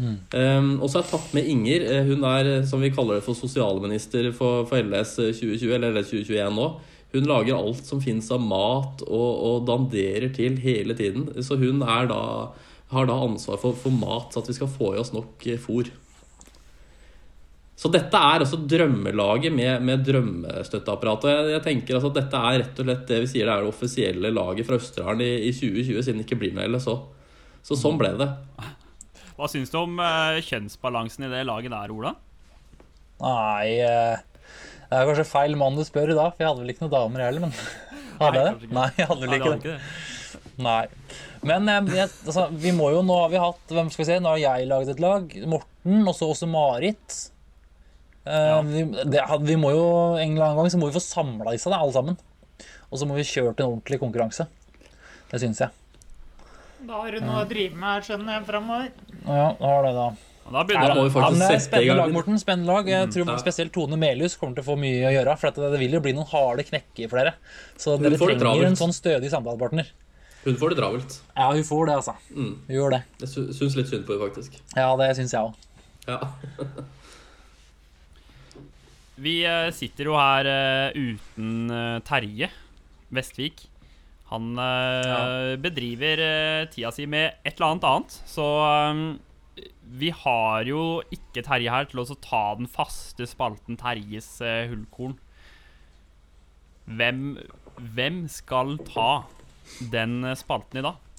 [0.00, 1.82] Um, og så har jeg tatt med Inger.
[1.84, 6.08] Eh, Hun er som vi kaller det for sosialminister for, for LS 2020, eller LS
[6.14, 6.68] 2021 nå.
[7.10, 11.26] Hun lager alt som finnes av mat, og, og danderer til hele tiden.
[11.42, 12.20] Så hun er da,
[12.94, 15.90] har da ansvar for, for mat, så at vi skal få i oss nok fôr.
[17.80, 21.22] Så dette er altså drømmelaget med, med drømmestøtteapparat.
[21.24, 23.54] Og jeg, jeg tenker altså at dette er rett og slett det vi sier det
[23.54, 26.98] er det offisielle laget fra Østerdalen i, i 2020, siden det ikke blir med LSO.
[27.64, 28.28] Så sånn ble det.
[29.38, 32.12] Hva syns du om eh, kjønnsbalansen i det laget der, Ola?
[33.20, 34.20] Nei, eh,
[34.90, 36.94] det er kanskje feil mann du spør i da, for jeg hadde vel ikke noen
[36.98, 37.56] damer jeg heller, men
[38.20, 38.70] Hadde jeg det?
[38.76, 39.74] Nei, jeg hadde vel ikke hadde det.
[39.74, 40.46] ikke det.
[40.68, 40.84] Nei.
[41.48, 44.18] Men eh, jeg, altså, vi må jo, nå har vi hatt Hvem skal vi se?
[44.20, 45.36] Nå har jeg laget et lag.
[45.48, 47.22] Morten, og så også Marit.
[48.30, 48.60] Eh, Ja.
[48.62, 51.70] vi, det, vi må jo en eller annen gang så må vi få samla disse,
[51.72, 52.18] da, alle sammen.
[52.90, 54.46] Og så må vi kjøre til en ordentlig konkurranse.
[55.30, 55.70] Det syns jeg.
[56.86, 58.90] Da har du noe å drive med her, skjønner jeg, framover.
[59.26, 60.08] Ja, da har det, da.
[60.50, 61.02] Da begynner vi.
[61.04, 62.38] Ja, faktisk det er sette i spennende lag, Morten.
[62.40, 62.88] Spennende lag.
[62.90, 63.36] Jeg tror ja.
[63.38, 65.36] spesielt Tone Melhus kommer til å få mye å gjøre.
[65.38, 67.34] For at det, det vil jo bli noen harde knekker for dere.
[67.78, 68.66] Så Hun dere trenger travelt.
[68.72, 69.92] en sånn stødig samtalepartner.
[70.42, 71.18] Hun får det travelt.
[71.36, 72.16] Ja, hun får det, altså.
[72.32, 72.52] Mm.
[72.66, 73.02] Hun gjør det.
[73.20, 74.56] Jeg syns litt synd på henne, faktisk.
[74.74, 75.54] Ja, det syns jeg òg.
[76.08, 76.18] Ja.
[79.20, 82.48] Vi eh, sitter jo her eh, uten eh, Terje
[83.12, 83.66] Vestvik.
[84.30, 85.56] Han ja.
[85.58, 86.20] bedriver
[86.70, 88.44] tida si med et eller annet annet, så
[89.98, 94.28] vi har jo ikke Terje her til å ta den faste spalten Terjes
[94.70, 95.16] hullkorn.
[96.86, 97.24] Hvem,
[97.96, 99.08] hvem skal ta
[99.90, 101.09] den spalten i dag?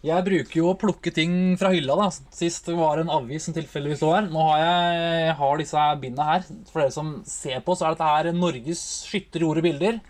[0.00, 1.92] Jeg bruker jo å plukke ting fra hylla.
[1.98, 4.30] da Sist var det en avis som tilfeldigvis lå her.
[4.32, 6.46] Nå har jeg, jeg har disse bindene her.
[6.70, 10.00] For dere som ser på, så er dette her Norges skytter gjorde bilder.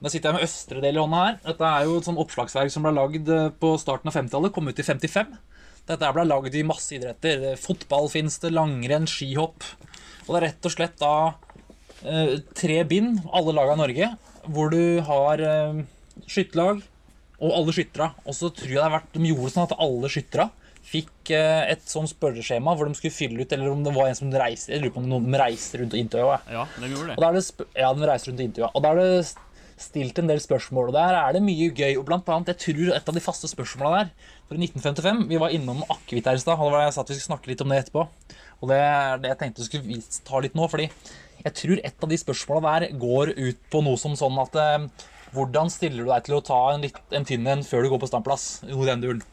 [0.00, 1.38] Da sitter jeg med østre del i hånda her.
[1.44, 4.54] Dette er jo et sånn oppslagsverk som ble lagd eh, på starten av 50-tallet.
[4.56, 5.36] Kom ut i 55.
[5.92, 7.50] Dette ble lagd i masse idretter.
[7.60, 9.66] Fotball finnes det, langrenn, skihopp.
[10.24, 11.14] Og det er rett og slett da
[12.00, 14.14] eh, tre bind, alle laga i Norge,
[14.48, 15.82] hvor du har eh,
[16.24, 16.80] skytterlag
[17.40, 20.08] og alle skyttere, Og så tror jeg det har vært, de gjorde sånn at alle
[20.10, 20.48] skyttere
[20.88, 24.16] fikk eh, et sånn spørreskjema hvor de skulle fylle ut, eller om det var en
[24.16, 26.38] som reiste Jeg lurer på om noen reiste rundt og intervjua.
[26.50, 27.18] Ja, de gjorde Og det.
[27.20, 28.70] da er det ja, de reiste rundt og intervjua.
[28.74, 29.34] Og da er det
[29.78, 30.88] stilt en del spørsmål.
[30.90, 31.92] Og der er det mye gøy.
[32.00, 34.08] Og blant annet, jeg tror et av de faste spørsmåla der
[34.48, 37.18] For i 1955 Vi var innom akevitt her i stad, og jeg sa at vi
[37.18, 38.06] skulle snakke litt om det etterpå.
[38.58, 40.88] Og det er det jeg tenkte vi skulle ta litt nå, fordi
[41.44, 44.88] jeg tror et av de spørsmåla der går ut på noe som sånn at eh,
[45.34, 48.00] Hvordan stiller du deg til å ta en, litt, en tynn en før du går
[48.02, 48.46] på standplass?
[48.68, 49.24] Noe i den duren.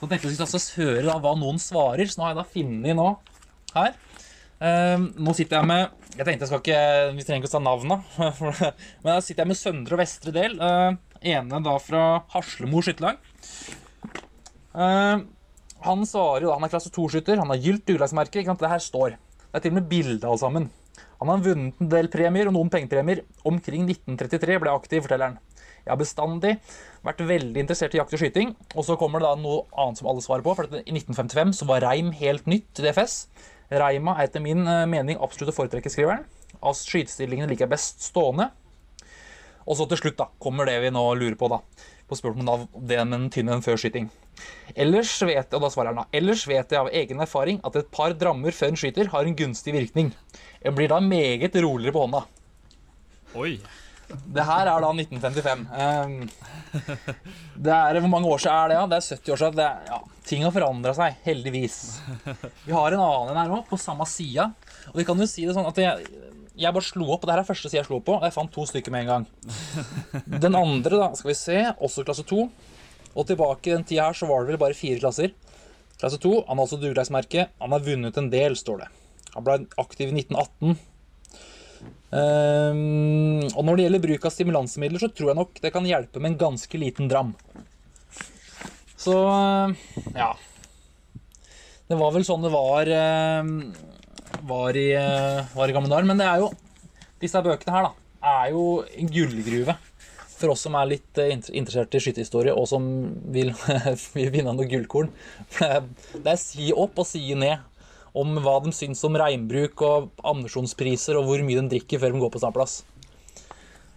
[0.00, 2.96] Så tenkte jeg skulle høre da hva noen svarer, så nå har jeg da funnet
[2.96, 3.08] nå
[3.76, 3.92] her.
[4.60, 6.80] Um, nå sitter jeg med Jeg tenkte jeg skal ikke
[7.16, 7.96] Vi trenger ikke å ta navna.
[9.00, 10.56] Men da sitter jeg med Søndre og Vestre del.
[10.60, 12.02] Uh, ene da fra
[12.34, 13.20] Haslemo skytterlag.
[14.74, 15.22] Uh,
[15.84, 17.40] han svarer jo da, Han er klasse 2-skytter.
[17.40, 18.60] Han har gylt sant?
[18.60, 19.16] Det her står.
[19.16, 20.68] Det er til og med bilde alle sammen.
[21.20, 23.22] Han har vunnet en del premier og noen pengepremier.
[23.48, 25.38] Omkring 1933 ble jeg aktiv, forteller han.
[25.84, 26.52] Jeg har bestandig
[27.04, 28.54] vært veldig interessert i jakt og skyting.
[28.74, 30.54] Og så kommer det da noe annet som alle svarer på.
[30.56, 33.22] For i 1955 så var reim helt nytt til DFS.
[33.70, 36.26] Reima er etter min eh, mening absolutt å foretrekke, skriver han.
[36.64, 38.48] Av skytestillingene liker jeg best stående.
[39.68, 41.60] Og så til slutt da, kommer det vi nå lurer på, da.
[42.10, 44.08] På spørsmålet om det med den tynne enn før skyting.
[44.78, 47.90] Ellers vet, og da svarer han da, ellers vet jeg av egen erfaring at et
[47.92, 50.12] par drammer før en skyter har en gunstig virkning.
[50.62, 52.24] Jeg blir da meget roligere på hånda.
[53.40, 53.54] Oi.
[54.10, 55.60] Det her er da 1955.
[55.78, 56.14] Ehm,
[57.64, 58.78] det er, hvor mange år siden er det?
[58.78, 58.86] Ja?
[58.90, 59.60] Det er 70 år siden.
[59.62, 61.76] Er, ja, ting har forandra seg, heldigvis.
[62.66, 64.50] Vi har en annen her òg, på samme sida.
[64.90, 66.10] Og vi kan jo si det sånn at jeg,
[66.58, 68.34] jeg bare slo opp, og det her er første side jeg slo på, og jeg
[68.34, 69.30] fant to stykker med en gang.
[70.46, 72.48] Den andre, da, skal vi se, også klasse 2.
[73.16, 75.34] Og tilbake i den tida her så var det vel bare fire klasser.
[76.00, 77.48] Klasse 2, han har også duglagsmerke.
[77.60, 78.88] Han har vunnet en del, står det.
[79.34, 80.78] Han ble aktiv i 1918.
[82.10, 86.22] Um, og når det gjelder bruk av stimulansemidler, så tror jeg nok det kan hjelpe
[86.22, 87.34] med en ganske liten dram.
[89.00, 89.14] Så
[90.14, 90.32] ja.
[91.90, 93.54] Det var vel sånn det var, ehm,
[94.46, 96.06] var, i, eh, var i gamle dager.
[96.06, 96.52] Men det er jo
[97.20, 97.90] Disse bøkene her da,
[98.24, 98.60] er jo
[98.96, 99.74] en gullgruve
[100.40, 102.84] for oss som er litt eh, interessert i skytterhistorie, og som
[103.32, 103.52] vil,
[104.16, 105.10] vil vinne noe gullkorn.
[105.58, 107.58] Det er- Det er si opp og si ned
[108.16, 112.22] om hva de syns om regnbruk og ammunisjonspriser, og hvor mye de drikker før de
[112.24, 112.80] går på standplass.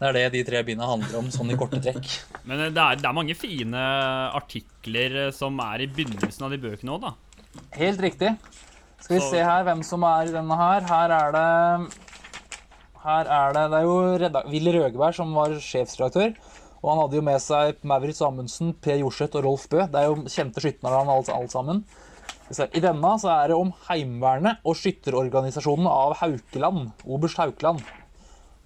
[0.04, 2.10] Det er det de tre bindene handler om, sånn i korte trekk.
[2.50, 3.84] Men eh, det er, det er mange fine
[4.36, 7.14] artikler eh, som er i begynnelsen av de bøkene òg, da.
[7.78, 8.34] Helt riktig.
[9.04, 10.86] Skal vi Så- se her hvem som er i denne her.
[10.90, 11.48] Her er det
[13.04, 16.36] Her er det Det er jo redak Willy Røgeberg som var sjefsredaktør.
[16.84, 19.86] Og han hadde jo med seg Maurits Amundsen, Per Jorseth og Rolf Bø.
[19.88, 21.84] Det er jo kjente skytternavn alle, alle sammen.
[22.52, 26.92] I denne så er det om Heimevernet og skytterorganisasjonen av Haukeland.
[27.08, 27.80] Oberst Haukeland.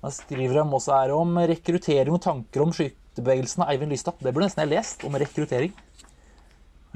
[0.01, 4.17] Da skriver de også her om rekruttering og tanker om skytterbevegelsen av Eivind Lystad.
[4.21, 5.73] Det burde nesten jeg lest, om rekruttering.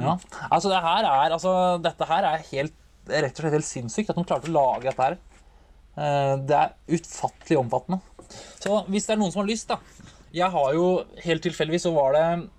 [0.01, 0.17] Ja.
[0.49, 1.53] Altså, det her er, altså,
[1.85, 2.77] dette her er helt,
[3.11, 5.17] rett og slett helt sinnssykt at de klarte å lage dette her.
[5.97, 7.99] Eh, Det er utfattelig omfattende.
[8.63, 9.77] Så hvis det er noen som har lyst, da
[10.33, 12.49] Jeg har jo helt tilfeldigvis så var det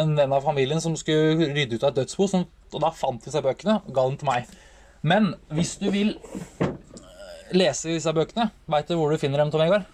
[0.00, 3.22] en venn av familien som skulle rydde ut av et dødsbo, som, og da fant
[3.24, 4.46] de seg bøkene og ga dem til meg.
[5.02, 6.14] Men hvis du vil
[6.60, 6.70] eh,
[7.52, 9.84] lese disse bøkene, veit du hvor du finner dem, Tom Vegard?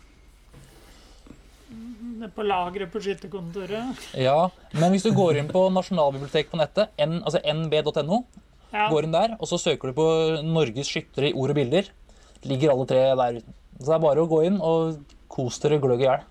[2.37, 3.97] På lageret på skytterkontoret.
[4.21, 8.25] Ja, men hvis du går inn på Nasjonalbiblioteket på nettet, n, altså nb.no,
[8.71, 8.85] Ja.
[8.93, 10.05] går inn der, og så søker du på
[10.47, 11.89] Norges skyttere i ord og bilder,
[12.49, 13.41] ligger alle tre der.
[13.81, 15.01] Så det er bare å gå inn og
[15.31, 16.29] kos dere gløgg i hjel.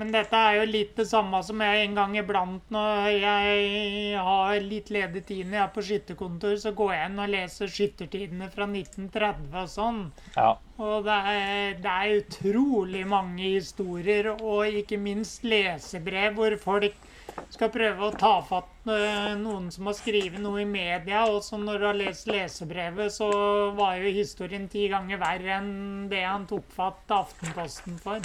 [0.00, 4.54] Men dette er jo litt det samme som jeg en gang iblant når jeg har
[4.64, 8.48] litt ledig tid når jeg er på skytterkontor, så går jeg inn og leser skyttertidene
[8.54, 10.00] fra 1930 og sånn.
[10.38, 10.54] Ja.
[10.80, 17.09] Og det er, det er utrolig mange historier, og ikke minst lesebrev hvor folk
[17.50, 21.58] skal prøve å ta fatt eh, noen som har skrevet noe i media, og så
[21.60, 23.28] når du har lest lesebrevet, så
[23.76, 28.24] var jo historien ti ganger verre enn det han tok fatt Aftenposten for.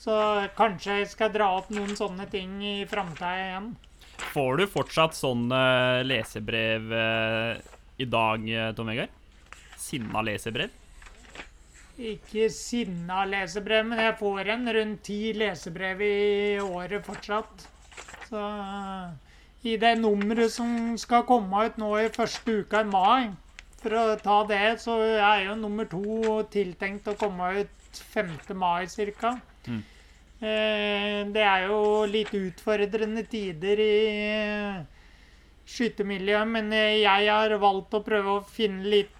[0.00, 0.16] Så
[0.56, 3.72] kanskje jeg skal dra opp noen sånne ting i framtida igjen.
[4.30, 5.60] Får du fortsatt sånne
[6.06, 7.58] lesebrev eh,
[8.00, 9.12] i dag, eh, Tom Vegard?
[9.80, 10.72] Sinna lesebrev?
[12.00, 16.16] Ikke sinna lesebrev, men jeg får en rundt ti lesebrev i
[16.64, 17.66] året fortsatt.
[18.30, 19.06] Så eh,
[19.70, 23.30] i det nummeret som skal komme ut nå i første uka i mai,
[23.82, 28.32] for å ta det, så er jo nummer to tiltenkt å komme ut 5.
[28.54, 28.86] mai
[29.20, 29.34] ca.
[29.66, 29.82] Mm.
[30.40, 33.96] det er jo litt utfordrende tider i
[35.70, 39.16] skyttermiljøet, men eh, jeg har valgt å prøve å finne litt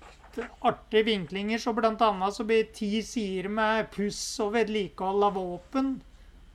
[0.67, 1.61] artige vinklinger.
[1.63, 5.99] Så blant annet så blir ti sider med puss og vedlikehold av våpen.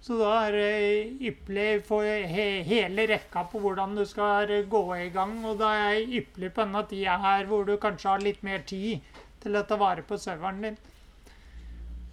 [0.05, 5.07] Så da er det ypperlig for he hele rekka på hvordan du skal gå i
[5.13, 5.39] gang.
[5.49, 8.61] Og da er jeg ypperlig på denne tida her hvor du kanskje har litt mer
[8.69, 9.01] tid
[9.41, 10.77] til å ta vare på serveren din.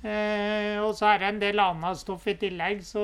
[0.03, 3.03] Eh, og så er det en del annet stoff i tillegg, så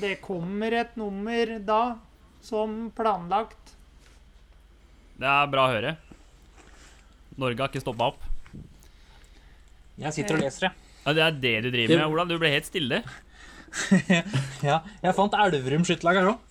[0.00, 1.82] det, kommer et nummer da,
[2.40, 3.74] som planlagt.
[5.18, 5.96] Det er bra å høre.
[7.34, 8.24] Norge har ikke stoppa opp.
[10.00, 10.88] Jeg sitter og leser, jeg.
[11.02, 12.30] Ja, det er det du driver med, Olav.
[12.30, 13.02] Du ble helt stille.
[14.68, 16.48] Ja, jeg fant Elverum skytterlag her òg.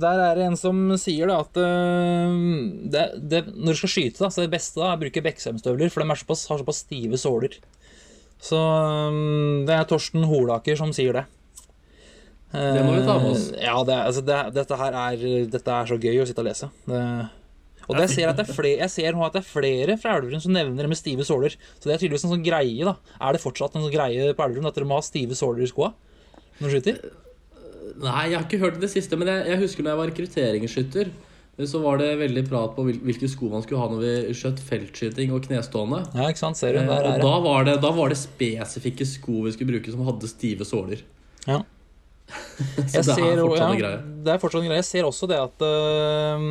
[0.00, 2.36] der er det en som sier da at uh,
[2.88, 5.90] det, det, når du skal skyte, da, så det beste da, er å bruke Beksheim-støvler,
[5.92, 7.58] for de såpass, har såpass stive såler.
[8.40, 11.26] Så um, det er Torsten Holaker som sier det.
[12.52, 13.50] Det må vi ta med oss.
[13.52, 16.48] Eh, Ja, det, altså, det, dette her er, dette er så gøy å sitte og
[16.48, 16.70] lese.
[16.88, 17.02] Det,
[17.88, 19.94] og det ser jeg, at det er flere, jeg ser nå at det er flere
[20.00, 21.54] fra Elverum som nevner det med stive såler.
[21.78, 22.94] Så det er tydeligvis en sånn greie, da.
[23.20, 25.70] Er det fortsatt en sånn greie på Elverum at dere må ha stive såler i
[25.70, 25.94] skoa
[26.58, 27.00] når du skyter?
[27.98, 31.10] Nei, jeg har ikke hørt det siste, men jeg, jeg husker når jeg var rekrutteringsskytter,
[31.66, 35.32] så var det veldig prat på hvilke sko man skulle ha når vi skjøt feltskyting
[35.34, 36.04] og knestående.
[36.14, 36.60] Ja, ikke sant?
[36.60, 36.84] Ser du?
[36.84, 39.90] Eh, Der og er da var det, da var det spesifikke sko vi skulle bruke
[39.90, 41.02] som hadde stive såler.
[41.48, 41.64] Ja.
[42.28, 43.90] Så Jeg det ser, er fortsatt en ja.
[44.28, 44.82] Det er fortsatt en greie.
[44.84, 46.46] Jeg ser også det at øh,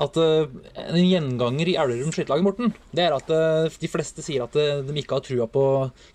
[0.00, 0.48] at øh,
[0.80, 4.80] En gjenganger i Elverum skytterlag, Morten, det er at øh, de fleste sier at øh,
[4.86, 5.64] de ikke har trua på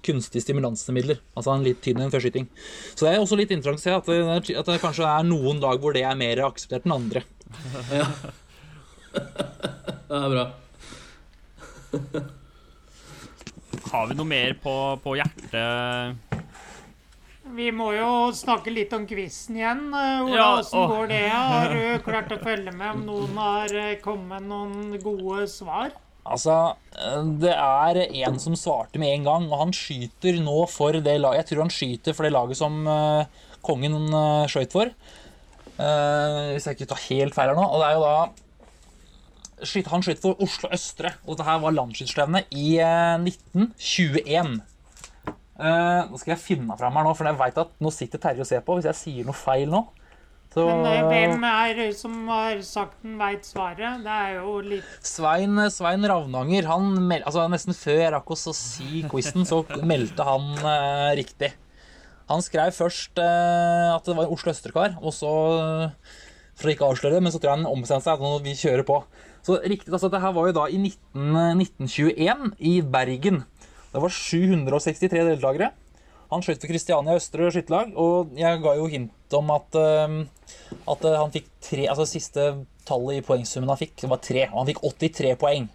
[0.06, 1.22] kunstige stimulansemidler.
[1.38, 2.50] Altså en litt tynn enn før skyting.
[2.96, 5.62] Så det er også litt interessant å se at det, at det kanskje er noen
[5.64, 7.26] lag hvor det er mer akseptert enn andre.
[10.06, 10.48] Det er bra.
[13.92, 16.44] Har vi noe mer på, på hjertet?
[17.54, 19.84] Vi må jo snakke litt om quizen igjen.
[19.92, 21.22] Hvordan Ola, Ja, åssen går det?
[21.30, 25.94] Har du klart å følge med om noen har eh, kommet med noen gode svar?
[26.26, 26.74] Altså,
[27.38, 31.44] det er en som svarte med en gang, og han skyter nå for det laget
[31.44, 32.80] Jeg tror han skyter for det laget som
[33.66, 34.90] kongen øh, skøyt for.
[35.76, 37.66] Eh, hvis jeg ikke tar helt feil her nå.
[37.68, 38.16] Og det er jo da
[39.92, 44.58] Han skyter for Oslo Østre, og dette her var landsskytterstevnet i eh, 1921.
[45.56, 48.44] Eh, nå skal jeg finne fram her nå, for jeg vet at nå sitter Terje
[48.44, 48.76] og ser på.
[48.80, 49.86] Hvis jeg sier noe feil nå
[50.56, 54.06] så Men eh, hvem er som har sagt den veit svaret?
[54.06, 58.48] Det er jo litt Svein, Svein Ravnanger, han mel altså Nesten før jeg rakk oss
[58.48, 61.52] å si quizen, så meldte han uh, riktig.
[62.32, 65.34] Han skrev først uh, at det var en Oslo Østerkar, og så
[66.56, 68.56] For å ikke avsløre det, men så tror jeg han ombestemte seg at nå vi
[68.56, 69.02] kjører på.
[69.44, 73.44] Så riktig, altså det her var jo da i 19, 1921 i Bergen.
[73.96, 75.70] Det var 763 deltakere.
[76.34, 80.16] Han skøyt for Kristiania Østre skytterlag, og jeg ga jo hint om at, eh,
[80.92, 82.48] at eh, han fikk tre Altså siste
[82.86, 84.50] tallet i poengsummen han fikk, var tre.
[84.50, 85.70] Og han fikk 83 poeng.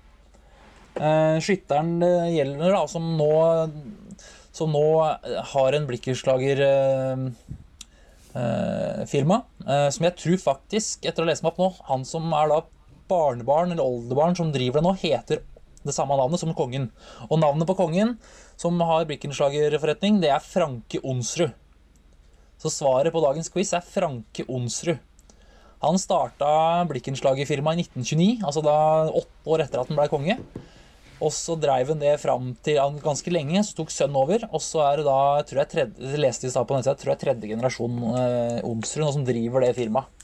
[1.01, 1.95] Eh, Skytteren
[2.35, 3.31] gjelder, da, som nå,
[4.53, 4.85] som nå
[5.55, 7.33] har en blikkerslagerfirma,
[9.11, 9.39] firma,
[9.91, 12.61] som jeg tror faktisk, etter å lese meg opp nå, han som er da
[13.11, 15.41] barnebarn eller oldebarn som driver det nå, heter
[15.87, 16.89] det samme navnet som kongen.
[17.29, 18.17] Og navnet på kongen
[18.61, 21.55] som har blikkenslagerforretning, det er Franke Onsrud.
[22.61, 25.01] Så svaret på dagens quiz er Franke Onsrud.
[25.81, 28.77] Han starta blikkenslagerfirmaet i 1929, altså da
[29.09, 30.37] åtte år etter at han ble konge.
[31.21, 34.45] Og så dreiv han det fram til ganske lenge, så tok sønnen over.
[34.51, 37.13] Og så er det da, jeg tror jeg, tredje, leste i stad på nettsida, tror
[37.15, 40.20] jeg tredje generasjon eh, Onsrud som driver det firmaet.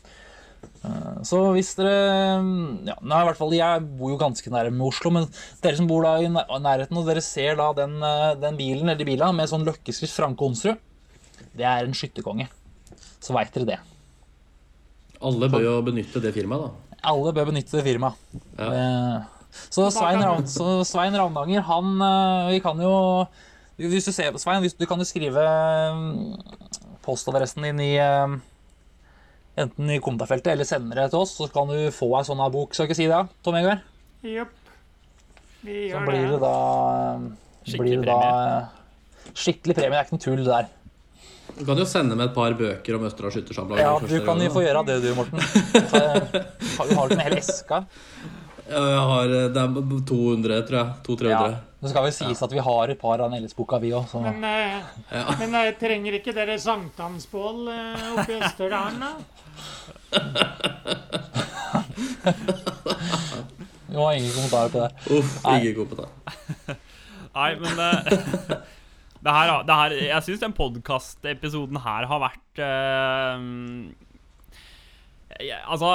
[0.85, 1.93] Eh, Så hvis dere
[2.87, 5.27] ja, nei, i hvert fall, Jeg bor jo ganske nærme Oslo, men
[5.63, 9.01] dere som bor da i nærheten, og dere ser da den, eh, den bilen eller
[9.01, 10.79] de bilene med sånn løkkeskrift Franke Onsrud,
[11.57, 12.49] det er en skytterkonge.
[13.21, 13.79] Så veit dere det.
[15.25, 16.99] Alle bør jo benytte det firmaet, da.
[17.13, 18.17] Alle bør benytte det firmaet.
[18.59, 18.71] Ja.
[18.73, 19.33] Eh,
[19.73, 21.95] Så Svein, Ravn, så Svein Ravnanger, han
[22.51, 23.27] Vi kan jo
[23.79, 25.41] Hvis du ser på Svein, du kan jo skrive
[25.97, 26.43] mm,
[27.03, 27.97] postadressen din i
[29.57, 32.75] Enten i kommentarfeltet eller sender det til oss, så kan du få ei sånn bok.
[32.77, 33.85] Skal jeg ikke si det, Tom Egard?
[34.27, 34.53] Jopp.
[35.67, 36.55] Vi Så gjør blir det da
[37.17, 37.23] eh,
[37.67, 39.95] Skikkelig blir det da eh, Skikkelig premie.
[39.97, 40.73] Det er ikke noe tull, det der.
[41.57, 43.81] Du kan jo sende med et par bøker om Østerdal Skyttersamlag.
[43.81, 45.41] Ja, du kan jo få gjøre det, du, Morten.
[45.41, 46.43] Så, eh,
[46.77, 47.81] Har du har du en hel eske?
[48.67, 50.93] Ja, Jeg har, eh, det er 200, tror jeg.
[51.09, 51.33] 200-300.
[51.33, 51.77] Ja.
[51.81, 54.13] Det skal vel sies at vi har et par av Nelles-boka, vi òg.
[54.21, 54.83] Men, eh,
[55.13, 55.25] Ja.
[55.39, 59.13] men eh, trenger ikke dere sankthansbål eh, oppi Østerdalen, da?
[63.87, 64.91] Vi har ingen kommentarer på det.
[65.17, 66.07] Uff, ingen ikke.
[67.37, 68.03] Nei, men eh,
[69.25, 73.39] det her, det her Jeg syns den podkastepisoden her har vært uh,
[75.41, 75.89] jeg, Altså,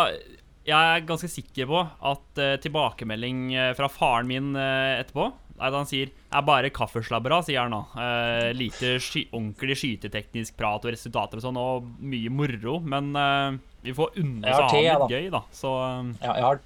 [0.68, 3.40] jeg er ganske sikker på at uh, tilbakemelding
[3.78, 5.26] fra faren min etterpå
[5.62, 7.82] at han sier er bare kaffeslabbera, sier han nå.
[8.02, 12.80] Eh, lite sky ordentlig skyteteknisk prat og resultater og sånn, og mye moro.
[12.82, 15.44] Men eh, vi får unne oss å ha litt gøy, da.
[15.54, 16.62] Så eh, Ja, jeg har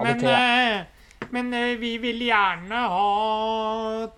[0.00, 0.38] hadde Men, te.
[0.38, 4.08] eh, men eh, vi vil gjerne ha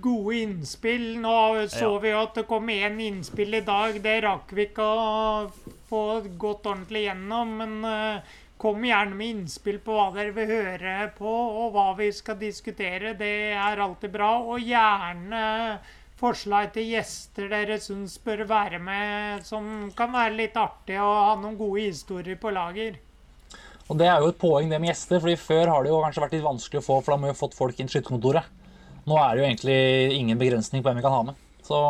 [0.00, 1.18] gode innspill.
[1.20, 1.98] Nå så Ja.
[2.00, 3.98] vi jo at det kom én innspill i dag.
[4.02, 5.50] Det rakk vi ikke å
[5.90, 6.02] få
[6.38, 7.56] gått ordentlig gjennom.
[7.58, 8.20] Men eh,
[8.58, 11.32] kom gjerne med innspill på hva dere vil høre på,
[11.62, 13.14] og hva vi skal diskutere.
[13.18, 14.32] Det er alltid bra.
[14.48, 15.42] Og gjerne
[16.16, 21.34] forslag til gjester dere syns bør være med, som kan være litt artig og ha
[21.40, 22.96] noen gode historier på lager.
[23.86, 26.24] Og det er jo et poeng det med gjester, fordi før har det jo kanskje
[26.24, 28.48] vært litt vanskelig å få, for da må vi jo fått folk inn skytterkontoret.
[29.06, 29.78] Nå er det jo egentlig
[30.16, 31.44] ingen begrensning på hvem vi kan ha med.
[31.62, 31.82] Så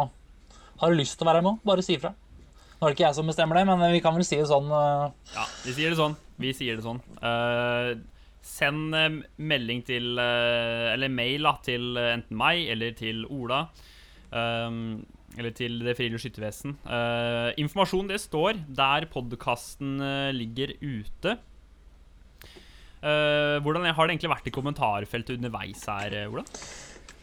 [0.83, 2.13] har du lyst til å være med, bare si ifra.
[2.77, 4.69] Nå er det ikke jeg som bestemmer det, men vi kan vel si det sånn
[4.69, 6.17] eh, Ja, vi sier det sånn.
[6.43, 7.01] Vi sier det sånn.
[7.23, 7.97] Uh,
[8.47, 13.65] send eh, melding til uh, Eller mail da, til enten meg eller til Ola.
[14.29, 15.01] Um,
[15.37, 16.77] eller til Det frivillige skyttervesen.
[16.85, 19.97] Uh, informasjon det står der podkasten
[20.37, 21.39] ligger ute.
[23.01, 26.45] Uh, hvordan har det egentlig vært i kommentarfeltet underveis her, Ola?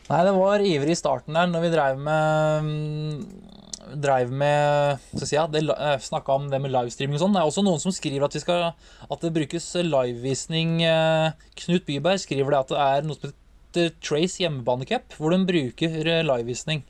[0.10, 3.63] Nei, det var ivrig i starten der, når vi drev med mm,
[4.04, 7.36] Drev med jeg si, ja, eh, Snakka om det med livestreaming og sånn.
[7.36, 8.74] Det er også noen som skriver at, vi skal,
[9.10, 10.82] at det brukes livevisning.
[10.88, 15.42] eh, Knut Byberg skriver det at det er noe som heter Trace hjemmebanecup, hvor de
[15.50, 16.84] bruker eh, livevisning.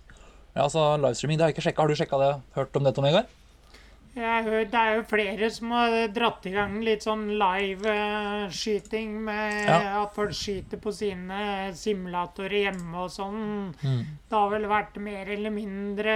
[0.53, 1.81] Ja, altså livestreaming, det har jeg ikke sjekka.
[1.81, 2.33] Har du sjekka det?
[2.59, 3.31] Hørt om det, Tom Vegard?
[4.15, 10.03] Hørt det er jo flere som har dratt i gang litt sånn live-skyting med Ja.
[10.03, 13.73] at folk skyter på sine simulatorer hjemme og sånn.
[13.81, 14.03] Mm.
[14.29, 16.13] Det har vel vært mer eller mindre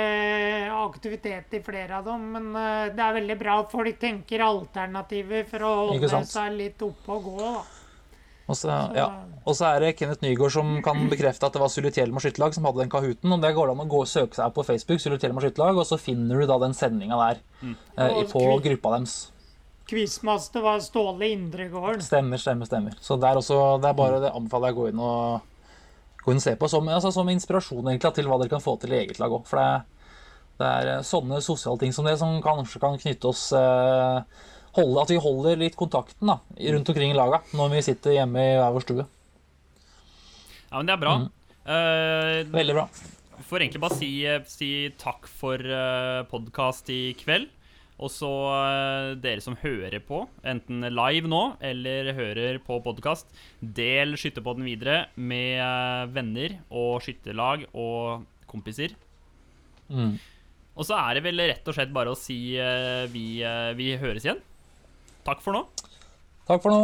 [0.70, 5.44] aktivitet i flere av dem, men eh, det er veldig bra at folk tenker alternativer
[5.50, 7.38] for å holde seg litt oppe og gå.
[7.40, 7.64] da.
[8.48, 9.06] Og så, ja.
[9.44, 12.64] og så er det Kenneth Nygaard som kan bekrefte at det var Sulitjelma skytterlag som
[12.68, 13.34] hadde den kahooten.
[13.36, 15.98] og Det går an å gå og søke seg på Facebook, Sulitjelma skytterlag, og så
[16.00, 19.18] finner du da den sendinga der eh, Og på kvi- gruppa deres.
[19.88, 22.02] Quizmaster var Ståle Indregården.
[22.04, 22.96] Stemmer, stemmer, stemmer.
[23.04, 25.78] Så det er også, det er bare det anbefaler jeg å gå inn og,
[26.26, 28.76] gå inn og se på som, altså, som inspirasjon egentlig, til hva dere kan få
[28.82, 29.46] til i eget lag òg.
[29.48, 30.18] For det,
[30.60, 34.20] det er eh, sånne sosiale ting som det som kanskje kan knytte oss eh,
[34.78, 36.40] holde, At vi holder litt kontakten da,
[36.76, 39.06] rundt omkring i laga når vi sitter hjemme i hver vår stue.
[40.70, 41.14] Ja, men det er bra.
[41.68, 42.88] Eh, Veldig bra.
[43.50, 44.12] får egentlig bare si,
[44.52, 47.50] si takk for uh, podkast i kveld.
[47.98, 53.26] Og så uh, dere som hører på, enten live nå eller hører på podkast,
[53.58, 58.94] del Skytterpodden videre med uh, venner og skytterlag og kompiser.
[59.90, 60.20] Mm.
[60.78, 63.96] Og så er det vel rett og slett bare å si eh, vi, eh, vi
[63.98, 64.42] høres igjen.
[65.28, 65.66] Takk for nå.
[66.48, 66.84] Takk for nå.